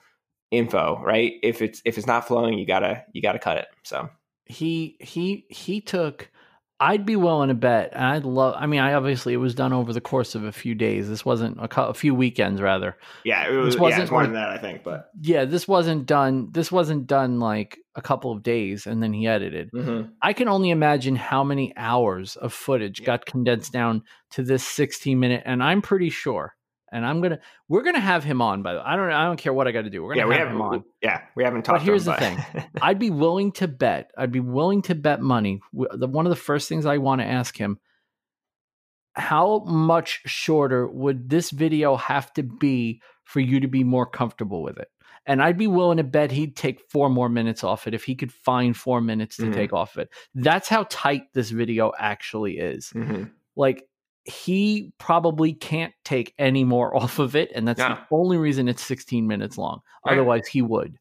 [0.54, 4.10] info right if it's if it's not flowing you gotta you gotta cut it so
[4.46, 6.30] he he he took
[6.80, 8.56] I'd be willing to bet, and I'd love.
[8.58, 11.08] I mean, I obviously it was done over the course of a few days.
[11.08, 12.98] This wasn't a, a few weekends, rather.
[13.24, 13.68] Yeah, it was.
[13.68, 14.84] This Yeah, wasn't it's more like- than that, I think.
[14.84, 16.50] But Yeah, this wasn't done.
[16.52, 19.70] This wasn't done like a couple of days, and then he edited.
[19.72, 20.10] Mhm.
[20.22, 24.02] I can only imagine how many hours of footage got condensed down
[24.32, 26.54] to this 16 minute, and I'm pretty sure.
[26.94, 28.62] And I'm gonna, we're gonna have him on.
[28.64, 30.04] By the way, I don't, I don't care what I got to do.
[30.04, 30.84] We're gonna yeah, we have him on.
[31.02, 31.80] Yeah, we haven't But talked.
[31.80, 34.12] to here's him, the but- I'd be willing to bet.
[34.18, 35.60] I'd be willing to bet money.
[35.74, 37.80] The- One of the first things I want to ask him:
[39.16, 44.64] How much shorter would this video have to be for you to be more comfortable
[44.64, 44.88] with it?
[45.26, 48.16] And I'd be willing to bet he'd take four more minutes off it if he
[48.16, 49.54] could find four minutes to Mhm.
[49.54, 50.10] take off it.
[50.36, 52.92] That's how tight this video actually is.
[52.94, 53.32] Mhm.
[53.56, 53.88] Like
[54.26, 57.90] he probably can't take any more off of it, and that's No.
[57.90, 59.82] the only reason it's 16 minutes long.
[60.06, 60.14] Right.
[60.14, 60.98] Otherwise, he would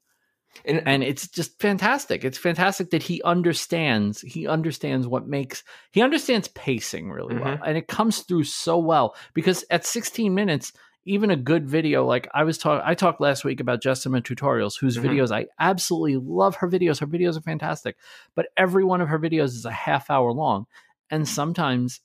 [0.64, 6.02] And, and it's just fantastic it's fantastic that he understands he understands what makes he
[6.02, 7.60] understands pacing really well Mhm.
[7.66, 10.72] and it comes through so well because at 16 minutes
[11.06, 14.78] even a good video like i was talking i talked last week about Jessima tutorials
[14.78, 15.04] whose Mhm.
[15.08, 17.96] videos i absolutely love her videos her videos are fantastic
[18.34, 20.66] but every one of her videos is a half hour long
[21.10, 22.00] and sometimes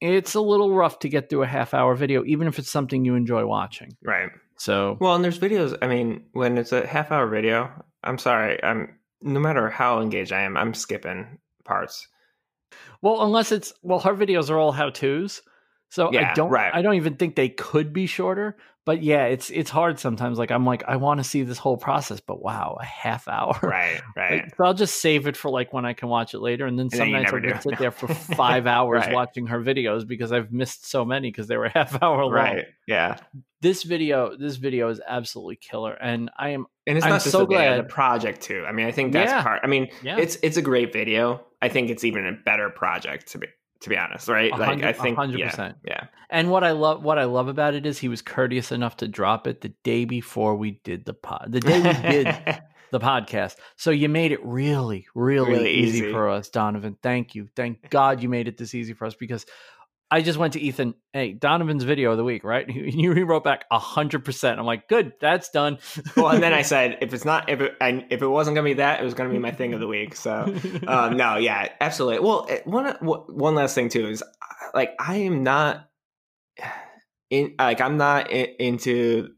[0.00, 3.04] it's a little rough to get through a half hour video even if it's something
[3.04, 4.30] you enjoy watching right.
[4.56, 5.76] so Well, and there's videos.
[5.82, 7.70] I mean, when it's a half hour video,
[8.02, 8.62] I'm sorry.
[8.62, 12.08] I'm no matter how engaged I am, I'm skipping parts.
[13.02, 15.42] Well, unless it's well, her videos are all how tos,
[15.90, 16.50] so I don't.
[16.50, 16.74] right.
[16.74, 18.56] I don't even think they could be shorter.
[18.86, 20.38] But yeah, it's it's hard sometimes.
[20.38, 23.58] Like I'm like I want to see this whole process, but wow, a half hour.
[23.62, 24.00] Right.
[24.16, 24.44] Right.
[24.44, 26.78] Like, so I'll just save it for like when I can watch it later, and
[26.78, 29.12] then then some you nights I'll just sit there for five hours Right.
[29.12, 32.32] watching her videos because I've missed so many because they were half hour long.
[32.32, 32.64] right.
[32.86, 33.18] Yeah.
[33.60, 37.44] This video, this video is absolutely killer, and I am And it's I'm not so
[37.44, 38.64] glad- the project too.
[38.66, 39.42] I mean, I think that's Yeah.
[39.42, 39.60] part.
[39.62, 40.16] I mean, yeah.
[40.16, 41.44] it's it's a great video.
[41.60, 43.48] I think it's even a better project to be
[43.80, 44.50] to be honest, right?
[44.50, 45.76] Like I think hundred yeah, percent.
[45.84, 46.06] Yeah.
[46.30, 49.08] And what I love, what I love about it is he was courteous enough to
[49.08, 52.26] drop it the day before we did the pod, the day we did
[52.90, 53.56] the podcast.
[53.76, 56.12] So you made it really, really, Really easy, easy.
[56.12, 56.96] for us, Donovan.
[57.02, 57.48] Thank you.
[57.54, 59.46] Thank God you made it this easy for us because
[60.10, 60.94] I just went to Ethan.
[61.12, 62.68] Hey, Donovan's video of the week, right?
[62.70, 64.58] He, he wrote back a hundred percent.
[64.58, 65.78] I'm like, good, that's done.
[66.16, 68.64] well, and then I said, if it's not, if it, I, if it wasn't gonna
[68.64, 70.16] be that, it was gonna be my thing of the week.
[70.16, 70.54] So,
[70.86, 72.20] um, no, yeah, absolutely.
[72.20, 74.26] Well, one one last thing too is, uh,
[74.74, 75.88] like, I am not
[77.30, 79.30] in, like, I'm not in, into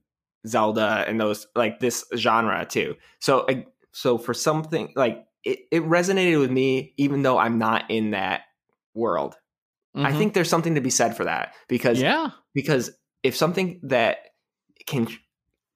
[0.46, 2.94] Zelda and those like this genre too.
[3.20, 7.90] So, I- so for something like it, it resonated with me, even though I'm not
[7.90, 8.42] in that
[8.94, 9.36] world.
[9.94, 10.18] I Mhm.
[10.18, 12.90] think there's something to be said for that because yeah, because
[13.22, 14.18] if something that
[14.86, 15.08] can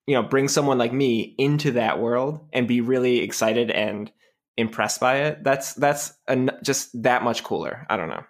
[0.07, 4.11] you know bring someone like me into that world and be really excited and
[4.57, 8.23] impressed by it that's that's an, just that much cooler i don't know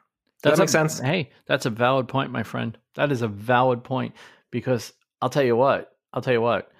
[0.43, 2.77] does that make a, sense Hey, that's a valid point, my friend.
[2.97, 4.15] That is a valid point
[4.51, 5.91] because I'll tell you what.
[6.13, 6.71] I'll tell you what.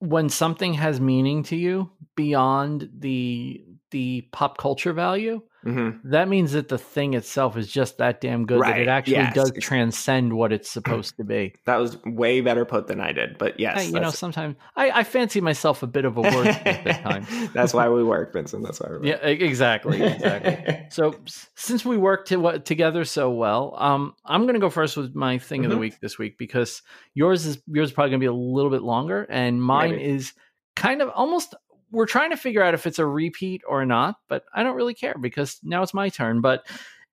[0.00, 6.52] When something has meaning to you beyond the the pop culture value, hmm that means
[6.52, 9.34] that the thing itself is just that damn good that it actually yes.
[9.34, 11.52] does transcend what it's supposed to be.
[11.66, 14.90] that was way better put than i did but yes Hey, you know, sometimes I,
[15.00, 17.26] I fancy myself a bit of a wordsmith at times.
[17.52, 19.04] that's why we work vincent that's why we work.
[19.06, 20.58] Yeah, exactly, exactly.
[20.90, 21.18] So
[21.56, 25.38] since we work to, together so well, um, I'm going to go first with my
[25.38, 25.80] thing of the Mhm.
[25.80, 26.82] week this week because
[27.14, 30.04] yours is yours is probably going to be a little bit longer, and mine Maybe.
[30.04, 30.32] is
[30.76, 31.54] kind of almost.
[31.90, 34.94] We're trying to figure out if it's a repeat or not, but I don't really
[34.94, 36.40] care because now it's my turn.
[36.40, 36.66] But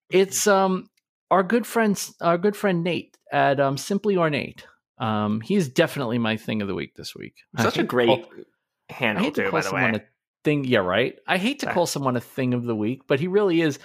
[0.09, 0.89] it's um
[1.31, 4.65] our good friends, our good friend Nate at um, Simply Ornate.
[4.97, 7.35] Um, he's definitely my thing of the week this week.
[7.59, 8.29] Such a great call-
[8.89, 10.03] I handle hate to too call by the someone way a
[10.43, 10.63] thing.
[10.63, 11.17] Yeah, right.
[11.27, 13.79] I hate to call someone a thing of the week, but he really is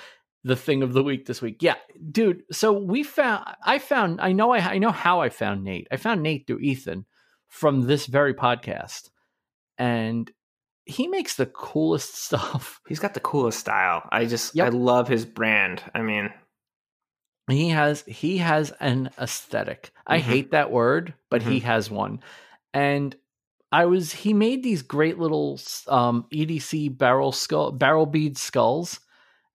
[0.45, 1.63] the thing of the week this week.
[1.63, 1.77] Yeah,
[2.11, 2.43] dude.
[2.53, 3.45] So we found.
[3.65, 4.21] I found.
[4.21, 4.53] I know.
[4.53, 5.89] I, I know how I found Nate.
[5.91, 7.07] I found Nate through Ethan
[7.49, 9.11] from this very podcast,
[9.79, 10.31] and
[10.91, 12.81] he makes the coolest stuff.
[12.89, 14.67] he's got the coolest style i just Yep.
[14.67, 16.31] i love his brand i mean
[17.49, 18.03] He has.
[18.07, 19.91] He has an aesthetic.
[20.07, 20.23] I Mhm.
[20.23, 22.21] hate that word, but he has one,
[22.73, 23.17] and.
[23.73, 28.99] I was he made these great little um, EDC barrel skull barrel bead skulls,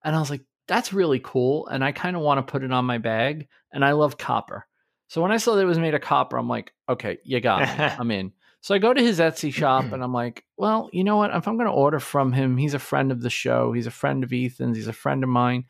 [0.02, 2.72] and I was like, that's really cool, and I kind of want to put it
[2.72, 4.66] on my bag, and I love copper.
[5.08, 7.60] So when I saw that it was made of copper, I'm like, okay, you got
[7.60, 8.32] me, I'm in.
[8.66, 11.32] So I go to his Etsy shop, and I'm like, well, you know what?
[11.32, 13.92] If I'm going to order from him, he's a friend of the show, he's a
[13.92, 15.66] friend of Ethan's, he's a friend of mine.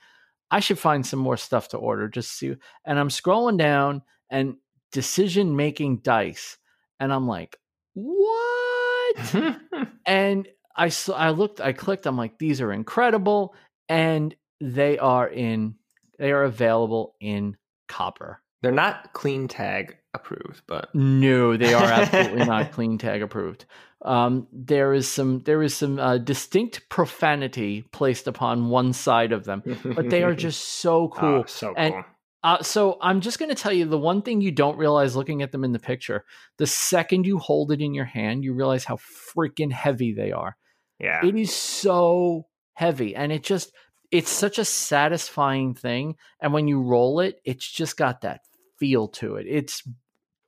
[0.50, 2.08] I should find some more stuff to order.
[2.08, 4.56] Just see, and I'm scrolling down, and
[4.92, 6.56] decision making dice,
[6.98, 7.58] and I'm like,
[7.92, 9.34] what?
[10.06, 12.06] and I saw, I looked, I clicked.
[12.06, 13.54] I'm like, these are incredible.
[13.90, 15.74] And they are in
[16.18, 18.40] they are available in copper.
[18.62, 23.64] They're not clean tag approved, but No, they are absolutely not clean tag approved.
[24.02, 29.44] Um, there is some there is some uh, distinct profanity placed upon one side of
[29.44, 31.28] them, but they are just so cool.
[31.40, 32.04] Oh, so And- cool.
[32.44, 35.42] Uh, so I'm just going to tell you the one thing you don't realize looking
[35.42, 36.24] at them in the picture.
[36.58, 40.56] The second you hold it in your hand, you realize how freaking heavy they are.
[41.00, 41.26] yeah.
[41.26, 43.72] It is so heavy, and it just
[44.12, 46.14] it's such a satisfying thing.
[46.40, 48.42] And when you roll it, it's just got that
[48.78, 49.46] feel to it.
[49.48, 49.82] It's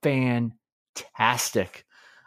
[0.03, 1.84] fantastic.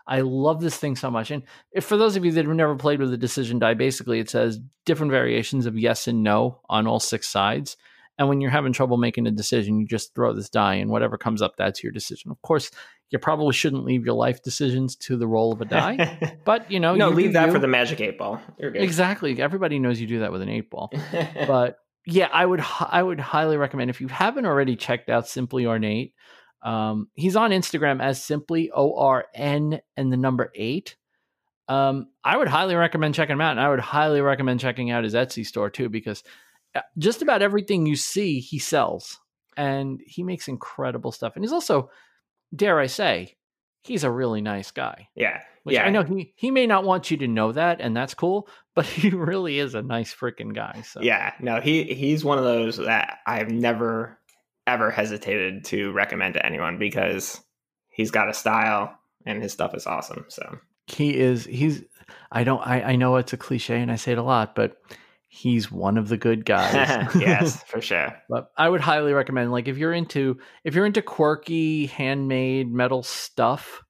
[0.08, 1.32] I love this thing so much.
[1.32, 4.20] And if, for those of you that have never played with a decision die, basically
[4.20, 7.78] it says different variations of yes and no on all six sides.
[8.18, 11.18] And when you're having trouble making a decision, you just throw this die, and whatever
[11.18, 12.30] comes up, that's your decision.
[12.30, 12.70] Of course,
[13.10, 16.80] you probably shouldn't leave your life decisions to the roll of a die, but you
[16.80, 17.54] know, no, you leave that you.
[17.54, 18.40] for the magic eight ball.
[18.60, 18.84] You're good.
[18.84, 19.42] Exactly.
[19.42, 20.92] Everybody knows you do that with an eight ball.
[21.48, 25.66] But yeah, I would I would highly recommend if you haven't already checked out Simply
[25.66, 26.14] Ornate.
[26.64, 30.96] Um, he's on Instagram as simply O R N and the number eight.
[31.68, 35.04] Um, I would highly recommend checking him out, and I would highly recommend checking out
[35.04, 36.24] his Etsy store too, because
[36.76, 39.20] uh, just about everything you see he sells,
[39.56, 41.36] and he makes incredible stuff.
[41.36, 41.90] And he's also,
[42.56, 43.38] dare I say,
[43.84, 45.08] he's a really nice guy.
[45.16, 45.42] yeah.
[45.64, 45.86] Which yeah.
[45.86, 48.86] I know he he may not want you to know that, and that's cool, but
[48.88, 50.82] he really is a nice freaking guy.
[50.84, 54.18] So Yeah, no, he he's one of those that I've never
[54.68, 57.42] ever hesitated to recommend to anyone because
[57.90, 58.96] he's got a style
[59.26, 60.26] and his stuff is awesome.
[60.30, 60.58] So
[60.88, 61.84] he is he's
[62.32, 64.78] I don't I, I know it's a cliche and I say it a lot, but
[65.28, 66.74] he's one of the good guys.
[67.16, 68.16] yes, for sure.
[68.30, 73.04] but I would highly recommend like if you're into if you're into quirky handmade metal
[73.04, 73.82] stuff,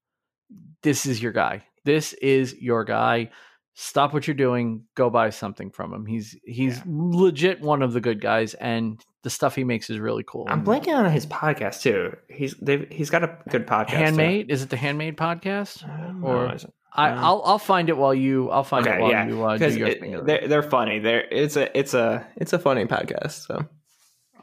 [0.83, 1.63] this is your guy.
[1.85, 3.31] This is your guy.
[3.73, 6.05] Stop what you're doing, go buy something from him.
[6.05, 6.83] He's he's Yeah.
[6.87, 10.45] legit one of the good guys and the stuff he makes is really cool.
[10.49, 12.15] I'm blanking on his podcast too.
[12.29, 13.89] He's they've, he's got a good podcast.
[13.89, 13.95] too.
[13.97, 14.49] Handmade?
[14.51, 15.87] Is it the Handmade podcast?
[15.87, 16.73] I don't Or- know, is it?
[16.93, 19.43] I, Uh, I'll I'll find it while you I'll find Okay, it while yeah, you
[19.45, 20.25] uh, do because your thing.
[20.25, 20.99] they're they're funny.
[20.99, 23.45] They're it's a it's a it's a funny podcast.
[23.47, 23.65] So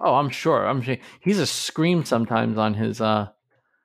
[0.01, 0.65] Oh, I'm sure.
[0.67, 3.29] I'm sure he's a scream sometimes on his uh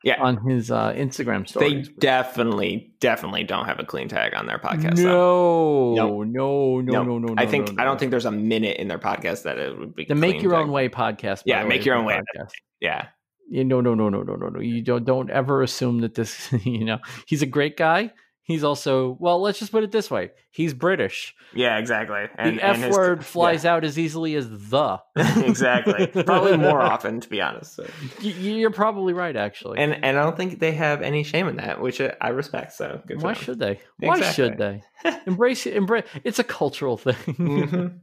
[0.04, 0.22] Yeah.
[0.22, 1.84] on his uh Instagram story.
[1.84, 4.98] they definitely definitely don't have a clean tag on their podcast.
[4.98, 5.94] though.
[5.96, 8.78] no, no, no, no, no, I think no, I don't don't think there's a minute
[8.78, 10.64] in their podcast that it would be the Make Your tag.
[10.64, 11.44] Own Way podcast.
[11.46, 12.16] Yeah, Make Your Own Way.
[12.16, 12.50] podcast.
[12.82, 13.08] Yeah,
[13.50, 14.60] Yeah, no, no, no, no, no, no, no.
[14.60, 16.52] You don't don't ever assume that this.
[16.66, 18.12] You know, he's a great guy.
[18.46, 19.42] He's also well.
[19.42, 21.34] Let's just put it this way: he's British.
[21.54, 22.26] yeah, exactly.
[22.38, 25.00] And, the F and his- word flies out as easily as the.
[25.16, 26.08] exactly.
[26.08, 27.76] Probably more often, to be honest.
[27.76, 27.86] So.
[28.20, 29.80] You're probably right, actually.
[29.80, 32.74] And and I don't think they have any shame in that, which I respect.
[32.74, 33.20] So good.
[33.22, 33.44] For Why them.
[33.44, 33.80] should they?
[34.00, 34.84] Why should they?
[35.26, 35.76] Embrace it.
[35.78, 36.04] Embrace.
[36.26, 37.14] It's a cultural thing.
[37.16, 38.00] Mhm.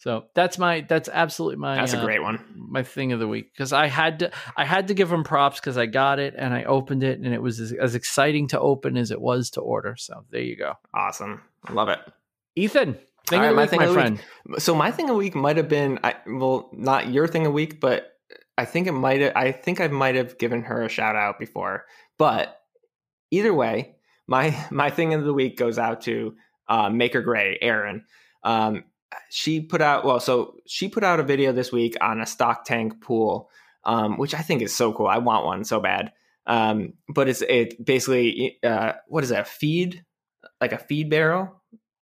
[0.00, 0.80] So that's my.
[0.80, 1.76] That's absolutely my.
[1.76, 2.42] That's a uh, great one.
[2.56, 5.60] my thing of the week because I had to I had to give him props
[5.60, 8.60] because I got it and I opened it and it was as, as exciting to
[8.60, 9.96] open as it was to order.
[9.98, 11.42] So there you go, Awesome.
[11.66, 11.98] I love it.
[12.56, 12.98] Ethan.
[13.28, 14.20] Thing All of right, my week, thing my of the friend.
[14.58, 17.50] So my thing of the week might have been, I, well, not your thing of
[17.50, 18.16] the week, but
[18.56, 19.20] I think it might.
[19.20, 21.84] have I think I might have given her a shout out before.
[22.16, 22.58] But
[23.30, 23.96] either way,
[24.26, 26.34] my my thing of the week goes out to
[26.68, 28.06] uh, Maker Gray, Aaron.
[28.42, 28.84] Um,
[29.30, 32.64] she put out well, so she put out a video this week on a stock
[32.64, 33.50] tank pool,
[33.84, 35.06] um, which I think is so cool.
[35.06, 36.12] I want one so bad.
[36.46, 40.04] Um, but it's it basically uh, what is that feed
[40.60, 41.56] like a feed barrel?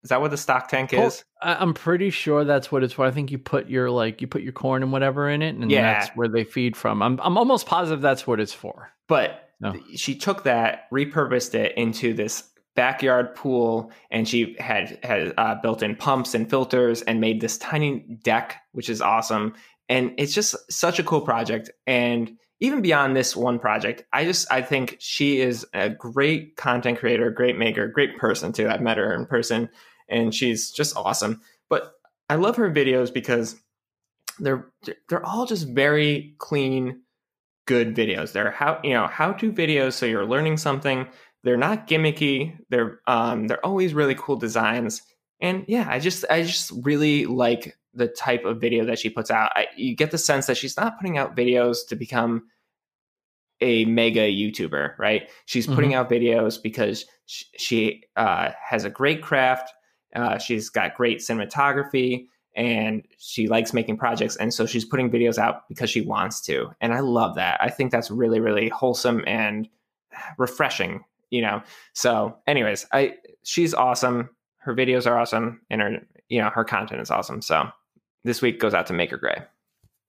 [0.03, 1.25] Is that what the stock tank is?
[1.41, 3.05] I'm pretty sure that's what it's for.
[3.05, 5.69] I think you put your like you put your corn and whatever in it, and
[5.69, 5.81] Yeah.
[5.99, 7.01] that's where they feed from.
[7.01, 8.89] I'm I'm almost positive that's what it's for.
[9.07, 9.75] But No.
[9.95, 12.43] she took that, repurposed it into this
[12.77, 17.99] backyard pool, and she had had uh, built-in pumps and filters, and made this tiny
[18.23, 19.53] deck, which is awesome.
[19.89, 21.71] And it's just such a cool project.
[21.85, 26.99] And even beyond this one project, I just I think she is a great content
[26.99, 28.69] creator, great maker, great person too.
[28.69, 29.69] I've met her in person,
[30.07, 31.41] and she's just awesome.
[31.69, 31.91] But
[32.29, 33.55] I love her videos because
[34.39, 34.67] they're
[35.09, 37.01] they're all just very clean
[37.67, 38.31] good videos.
[38.31, 41.07] They're how you know how to videos, so you're learning something.
[41.43, 42.57] They're not gimmicky.
[42.69, 45.01] They're um they're always really cool designs.
[45.39, 49.31] And yeah, I just I just really like the type of video that she puts
[49.31, 49.51] out.
[49.55, 52.43] I, you get the sense that she's not putting out videos to become
[53.59, 55.29] a mega YouTuber, right?
[55.45, 59.71] She's putting out videos because she, she uh, has a great craft.
[60.15, 62.27] Uh, she's got great cinematography
[62.57, 66.69] and she likes making projects and so she's putting videos out because she wants to
[66.81, 69.69] and i love that i think that's really really wholesome and
[70.39, 71.61] refreshing you know
[71.93, 73.13] so anyways i
[73.43, 75.97] she's awesome her videos are awesome and her
[76.29, 77.67] you know her content is awesome so
[78.23, 79.37] this week goes out to Maker Gray.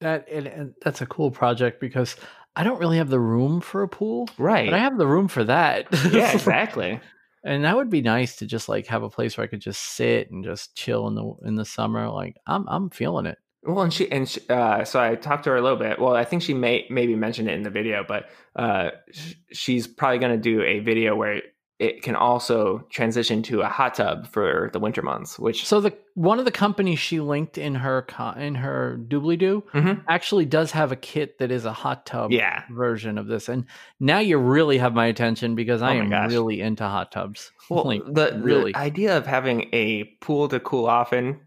[0.01, 2.17] That and, and that's a cool project because
[2.55, 4.69] I don't really have the room for a pool, Right.
[4.69, 5.87] but I have the room for that.
[6.11, 6.99] yeah, exactly.
[7.45, 9.81] and that would be nice to just like have a place where I could just
[9.81, 12.09] sit and just chill in the in the summer.
[12.09, 13.37] Like I'm I'm feeling it.
[13.63, 15.99] Well, and she and she, uh, so I talked to her a little bit.
[15.99, 19.85] Well, I think she may maybe mentioned it in the video, but uh, sh- she's
[19.87, 21.41] probably going to do a video where
[21.77, 25.37] it can also transition to a hot tub for the winter months.
[25.39, 29.37] Which So the one of the companies she linked in her co- in her doobly
[29.39, 30.03] doo Mhm.
[30.07, 33.65] actually does have a kit that is a hot tub yeah, version of this, and
[33.99, 36.31] now you really have my attention because I Oh am gosh.
[36.31, 37.51] really into hot tubs.
[37.69, 38.75] well, Like, the, the really.
[38.75, 41.39] idea of having a pool to cool off in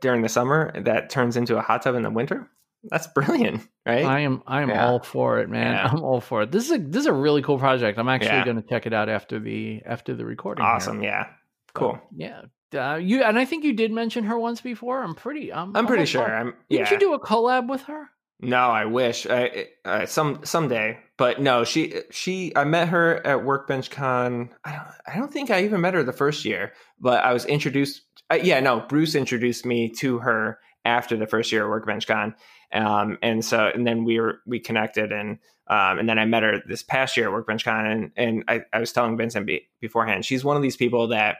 [0.00, 2.48] during the summer that turns into a hot tub in the winter.
[2.84, 4.04] That's brilliant, right?
[4.04, 4.86] I am I am Yeah.
[4.88, 5.72] all for it, man.
[5.74, 5.88] Yeah.
[5.92, 6.50] I'm all for it.
[6.50, 7.98] This is a this is a really cool project.
[7.98, 8.44] I'm actually Yeah.
[8.44, 10.64] going to check it out after the after the recording.
[10.64, 10.72] here.
[10.74, 11.02] awesome.
[11.02, 11.26] Yeah,
[11.74, 12.00] cool.
[12.14, 12.42] Yeah.
[12.74, 15.02] Uh, you and I think you did mention her once before.
[15.02, 15.52] I'm pretty.
[15.52, 16.24] I'm, I'm pretty sure.
[16.24, 16.54] I'm.
[16.70, 16.90] Didn't yeah.
[16.92, 18.08] you do a collab with her?
[18.44, 19.24] No, I wish.
[19.24, 21.62] I, uh, some someday, but no.
[21.62, 22.52] She she.
[22.56, 24.50] I met her at Workbench Con.
[24.64, 24.88] I don't.
[25.06, 28.02] I don't think I even met her the first year, but I was introduced.
[28.30, 28.80] Uh, yeah, no.
[28.80, 32.34] Bruce introduced me to her after the first year at Workbench Con,
[32.72, 35.38] um, and so and then we were we connected and.
[35.68, 38.62] Um, and then I met her this past year at Workbench Con, and, and I,
[38.74, 41.36] I was telling Vincent be, beforehand, she's one of these people that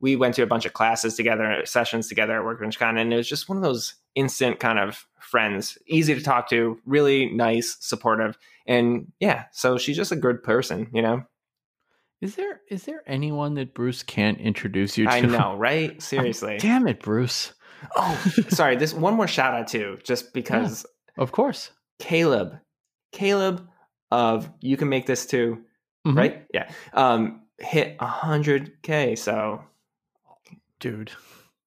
[0.00, 3.16] we went to a bunch of classes together, sessions together at Workbench Con, and it
[3.16, 7.76] was just one of those instant kind of friends, easy to talk to, really nice,
[7.80, 9.44] supportive, and yeah.
[9.52, 11.22] So she's just a good person, you know.
[12.20, 15.10] Is there is there anyone that Bruce can't introduce you to?
[15.10, 16.00] I know, right?
[16.02, 16.58] Seriously.
[16.58, 17.52] Damn it, Bruce.
[17.94, 18.74] Oh, sorry.
[18.74, 20.84] This one more shout out to just because
[21.16, 21.70] Of course.
[22.00, 22.58] Caleb,
[23.12, 23.68] Caleb
[24.10, 25.62] of you can make this too,
[26.06, 26.16] Mhm.
[26.16, 26.44] right?
[26.52, 26.70] Yeah.
[26.92, 29.14] Um, hit hundred k.
[29.16, 29.62] So
[30.80, 31.10] dude.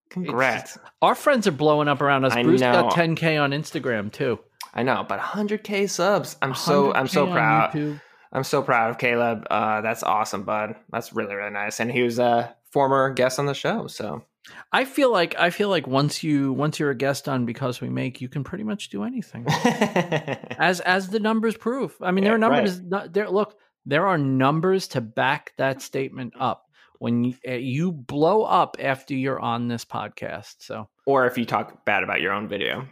[0.10, 0.78] congrats.
[1.02, 2.34] Our friends are blowing up around us.
[2.34, 2.72] I Bruce know.
[2.74, 4.40] got 10k on Instagram too.
[4.74, 6.38] I know, but 100k subs.
[6.42, 7.72] I'm so I'm so proud.
[7.72, 8.02] YouTube.
[8.34, 9.46] I'm so proud of Caleb.
[9.50, 10.76] Uh, that's awesome, bud.
[10.90, 11.80] That's really really nice.
[11.80, 14.24] And he was a former guest on the show, so
[14.72, 17.90] I feel like I feel like once you once you're a guest on because we
[17.90, 19.46] make, you can pretty much do anything.
[19.50, 21.94] as as the numbers prove.
[22.02, 22.80] I mean, there are numbers.
[22.82, 26.66] not- There, look, there are numbers to back that statement up.
[27.00, 31.46] When you, uh, you blow up after you're on this podcast, so or if you
[31.46, 32.88] talk bad about your own video.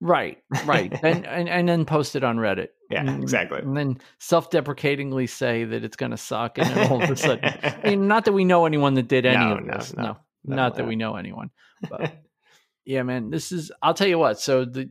[0.00, 2.68] right, right, and and and then post it on Reddit.
[2.90, 3.58] Yeah, And- exactly.
[3.58, 7.44] And then self-deprecatingly say that it's going to suck, and then all of a sudden,
[7.62, 9.94] I mean, not that we know anyone that did any No, of no, this.
[9.94, 10.02] no,
[10.44, 11.50] No, not that we know anyone.
[11.90, 12.14] But
[12.86, 13.70] yeah, man, this is.
[13.82, 14.40] I'll tell you what.
[14.40, 14.88] So the,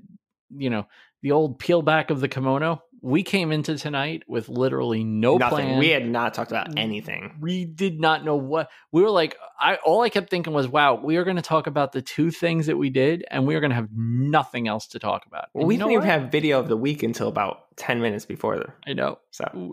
[0.55, 0.85] you know,
[1.23, 2.83] the old peel back of the kimono.
[3.01, 5.55] We came into tonight with literally no Nothing.
[5.67, 5.79] plan.
[5.79, 7.37] We had not talked about anything.
[7.39, 9.37] we did not know what we were like.
[9.59, 12.29] I all I kept thinking was, "Wow, we are going to talk about the two
[12.31, 15.45] things that we did, and we are going to have nothing else to talk about."
[15.53, 18.57] Well, And we didn't even have video of the week until about ten minutes before.
[18.57, 19.19] The, I know.
[19.31, 19.71] so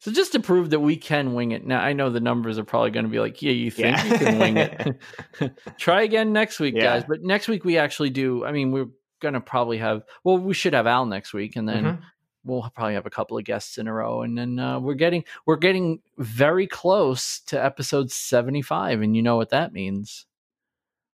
[0.00, 1.66] So just to prove that we can wing it.
[1.66, 4.04] Now I know the numbers are probably going to be like, "Yeah, you think Yeah.
[4.06, 4.96] you can wing it."
[5.78, 6.82] Try again next week, Yeah.
[6.84, 7.04] guys.
[7.08, 8.44] But next week we actually do.
[8.44, 8.88] I mean, we're
[9.20, 10.02] going to probably have.
[10.22, 11.84] Well, we should have Al next week, and then.
[11.84, 12.00] Mhm.
[12.44, 15.24] We'll probably have a couple of guests in a row and then uh, we're getting
[15.46, 20.24] we're getting very close to episode 75 and you know what that means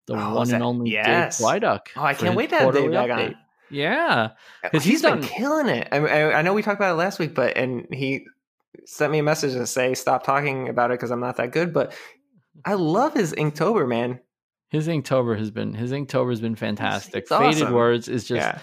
[0.08, 1.38] the Oh, one and only yes.
[1.40, 3.28] Dave oh, I can't wait to have Dave quarterly back update.
[3.30, 3.36] on.
[3.70, 4.30] yeah
[4.64, 5.88] 'Cause he's he's been done- killing it.
[5.92, 8.26] I, I, I know we talked about it last week, but and he
[8.86, 11.74] sent me a message to say stop talking about it because I'm not that good.
[11.74, 11.94] But
[12.66, 14.20] I love his Inktober, man.
[14.70, 17.74] his inktober has been his inktober has been fantastic it's faded awesome.
[17.74, 18.60] words is just yeah,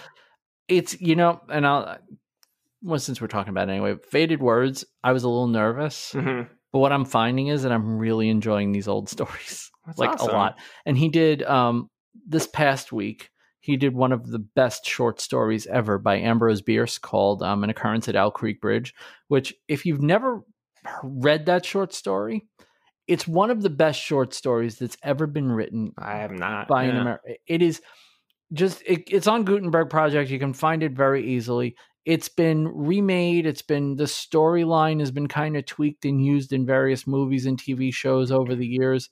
[0.67, 1.97] it's you know and i'll
[2.81, 6.47] well since we're talking about it anyway faded words i was a little nervous Mhm.
[6.71, 10.29] but what i'm finding is that i'm really enjoying these old stories That's like awesome.
[10.29, 10.59] a lot.
[10.85, 11.89] And he did um
[12.27, 13.29] this past week.
[13.61, 17.69] He did one of the best short stories ever by Ambrose Bierce called um, "An
[17.69, 18.93] Occurrence at Owl Creek Bridge."
[19.27, 20.41] Which, if you've never
[21.03, 22.47] read that short story,
[23.07, 26.67] it's one of the best short stories that's ever been written I have not.
[26.67, 26.97] by an.
[26.97, 27.35] American.
[27.47, 27.81] It is
[28.53, 30.29] just it, it's on Gutenberg Project.
[30.31, 31.75] You can find it very easily.
[32.05, 33.45] It's been remade.
[33.45, 37.59] It's been the storyline has been kind of tweaked and used in various movies and
[37.59, 39.09] TV shows over the years.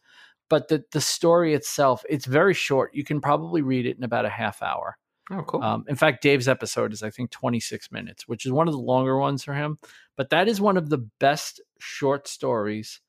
[0.50, 2.96] But the the story itself, it's very short.
[2.96, 4.98] You can probably read it in about a half hour.
[5.32, 5.62] Oh, cool.
[5.62, 8.80] Um, in fact, Dave's episode is I think 26 minutes, which is one of the
[8.80, 9.78] longer ones for him.
[10.18, 13.00] But that is one of the best short stories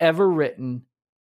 [0.00, 0.86] ever written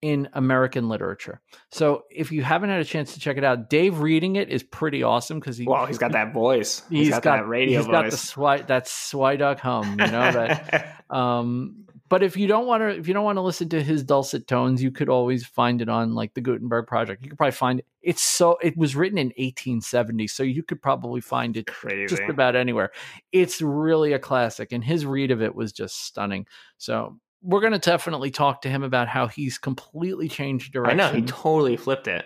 [0.06, 1.42] in American literature.
[1.72, 4.62] So if you haven't had a chance to check it out, Dave reading it is
[4.62, 6.84] pretty awesome because he well, he's got that voice.
[6.92, 8.34] he's got, that radio he's got the voice.
[8.34, 11.04] swi that Swyduck hum, you know that.
[11.10, 13.82] um, but but if you don't want to, if you don't want to listen to
[13.82, 17.24] his dulcet tones, you could always find it on like the Gutenberg Project.
[17.24, 17.86] You could probably find it.
[18.04, 22.06] It's so it was written in 1870, so you could probably find it Crazy.
[22.06, 22.92] just about anywhere.
[23.32, 26.46] It's really a classic, and his read of it was just stunning.
[26.78, 31.00] So we're going to definitely talk to him about how he's completely changed direction.
[31.00, 32.26] I know he totally flipped it.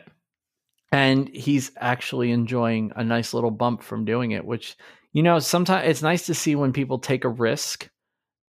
[0.91, 4.76] and he's actually enjoying a nice little bump from doing it which
[5.14, 7.90] you know sometimes it's nice to see when people take a risk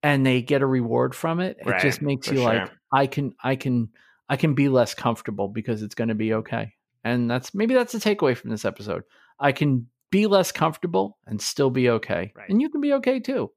[0.02, 3.54] and they get a reward from it it just makes you like i can i
[3.56, 3.88] can
[4.28, 6.72] i can be less comfortable because it's going to be okay
[7.04, 9.02] and that's maybe that's a takeaway from this episode
[9.38, 12.48] i can be less comfortable and still be okay Right.
[12.48, 13.50] and you can be okay too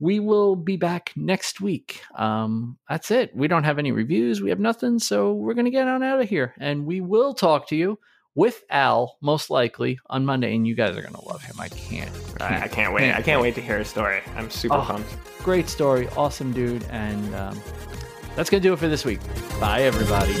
[0.00, 2.02] we will be back next week.
[2.16, 3.34] Um, that's it.
[3.34, 4.42] We don't have any reviews.
[4.42, 4.98] We have nothing.
[4.98, 6.54] So we're going to get on out of here.
[6.58, 7.98] And we will talk to you
[8.34, 10.54] with Al, most likely, on Monday.
[10.56, 11.54] And you guys are going to love him.
[11.60, 12.10] I can't.
[12.40, 13.12] I, I can't wait.
[13.14, 14.20] I can't wait to hear his story.
[14.36, 14.80] I'm super Oh.
[14.82, 15.14] pumped.
[15.42, 16.08] Great story.
[16.16, 16.84] Awesome dude.
[16.90, 17.60] And um,
[18.34, 19.20] that's going to do it for this week.
[19.60, 20.34] Bye, everybody.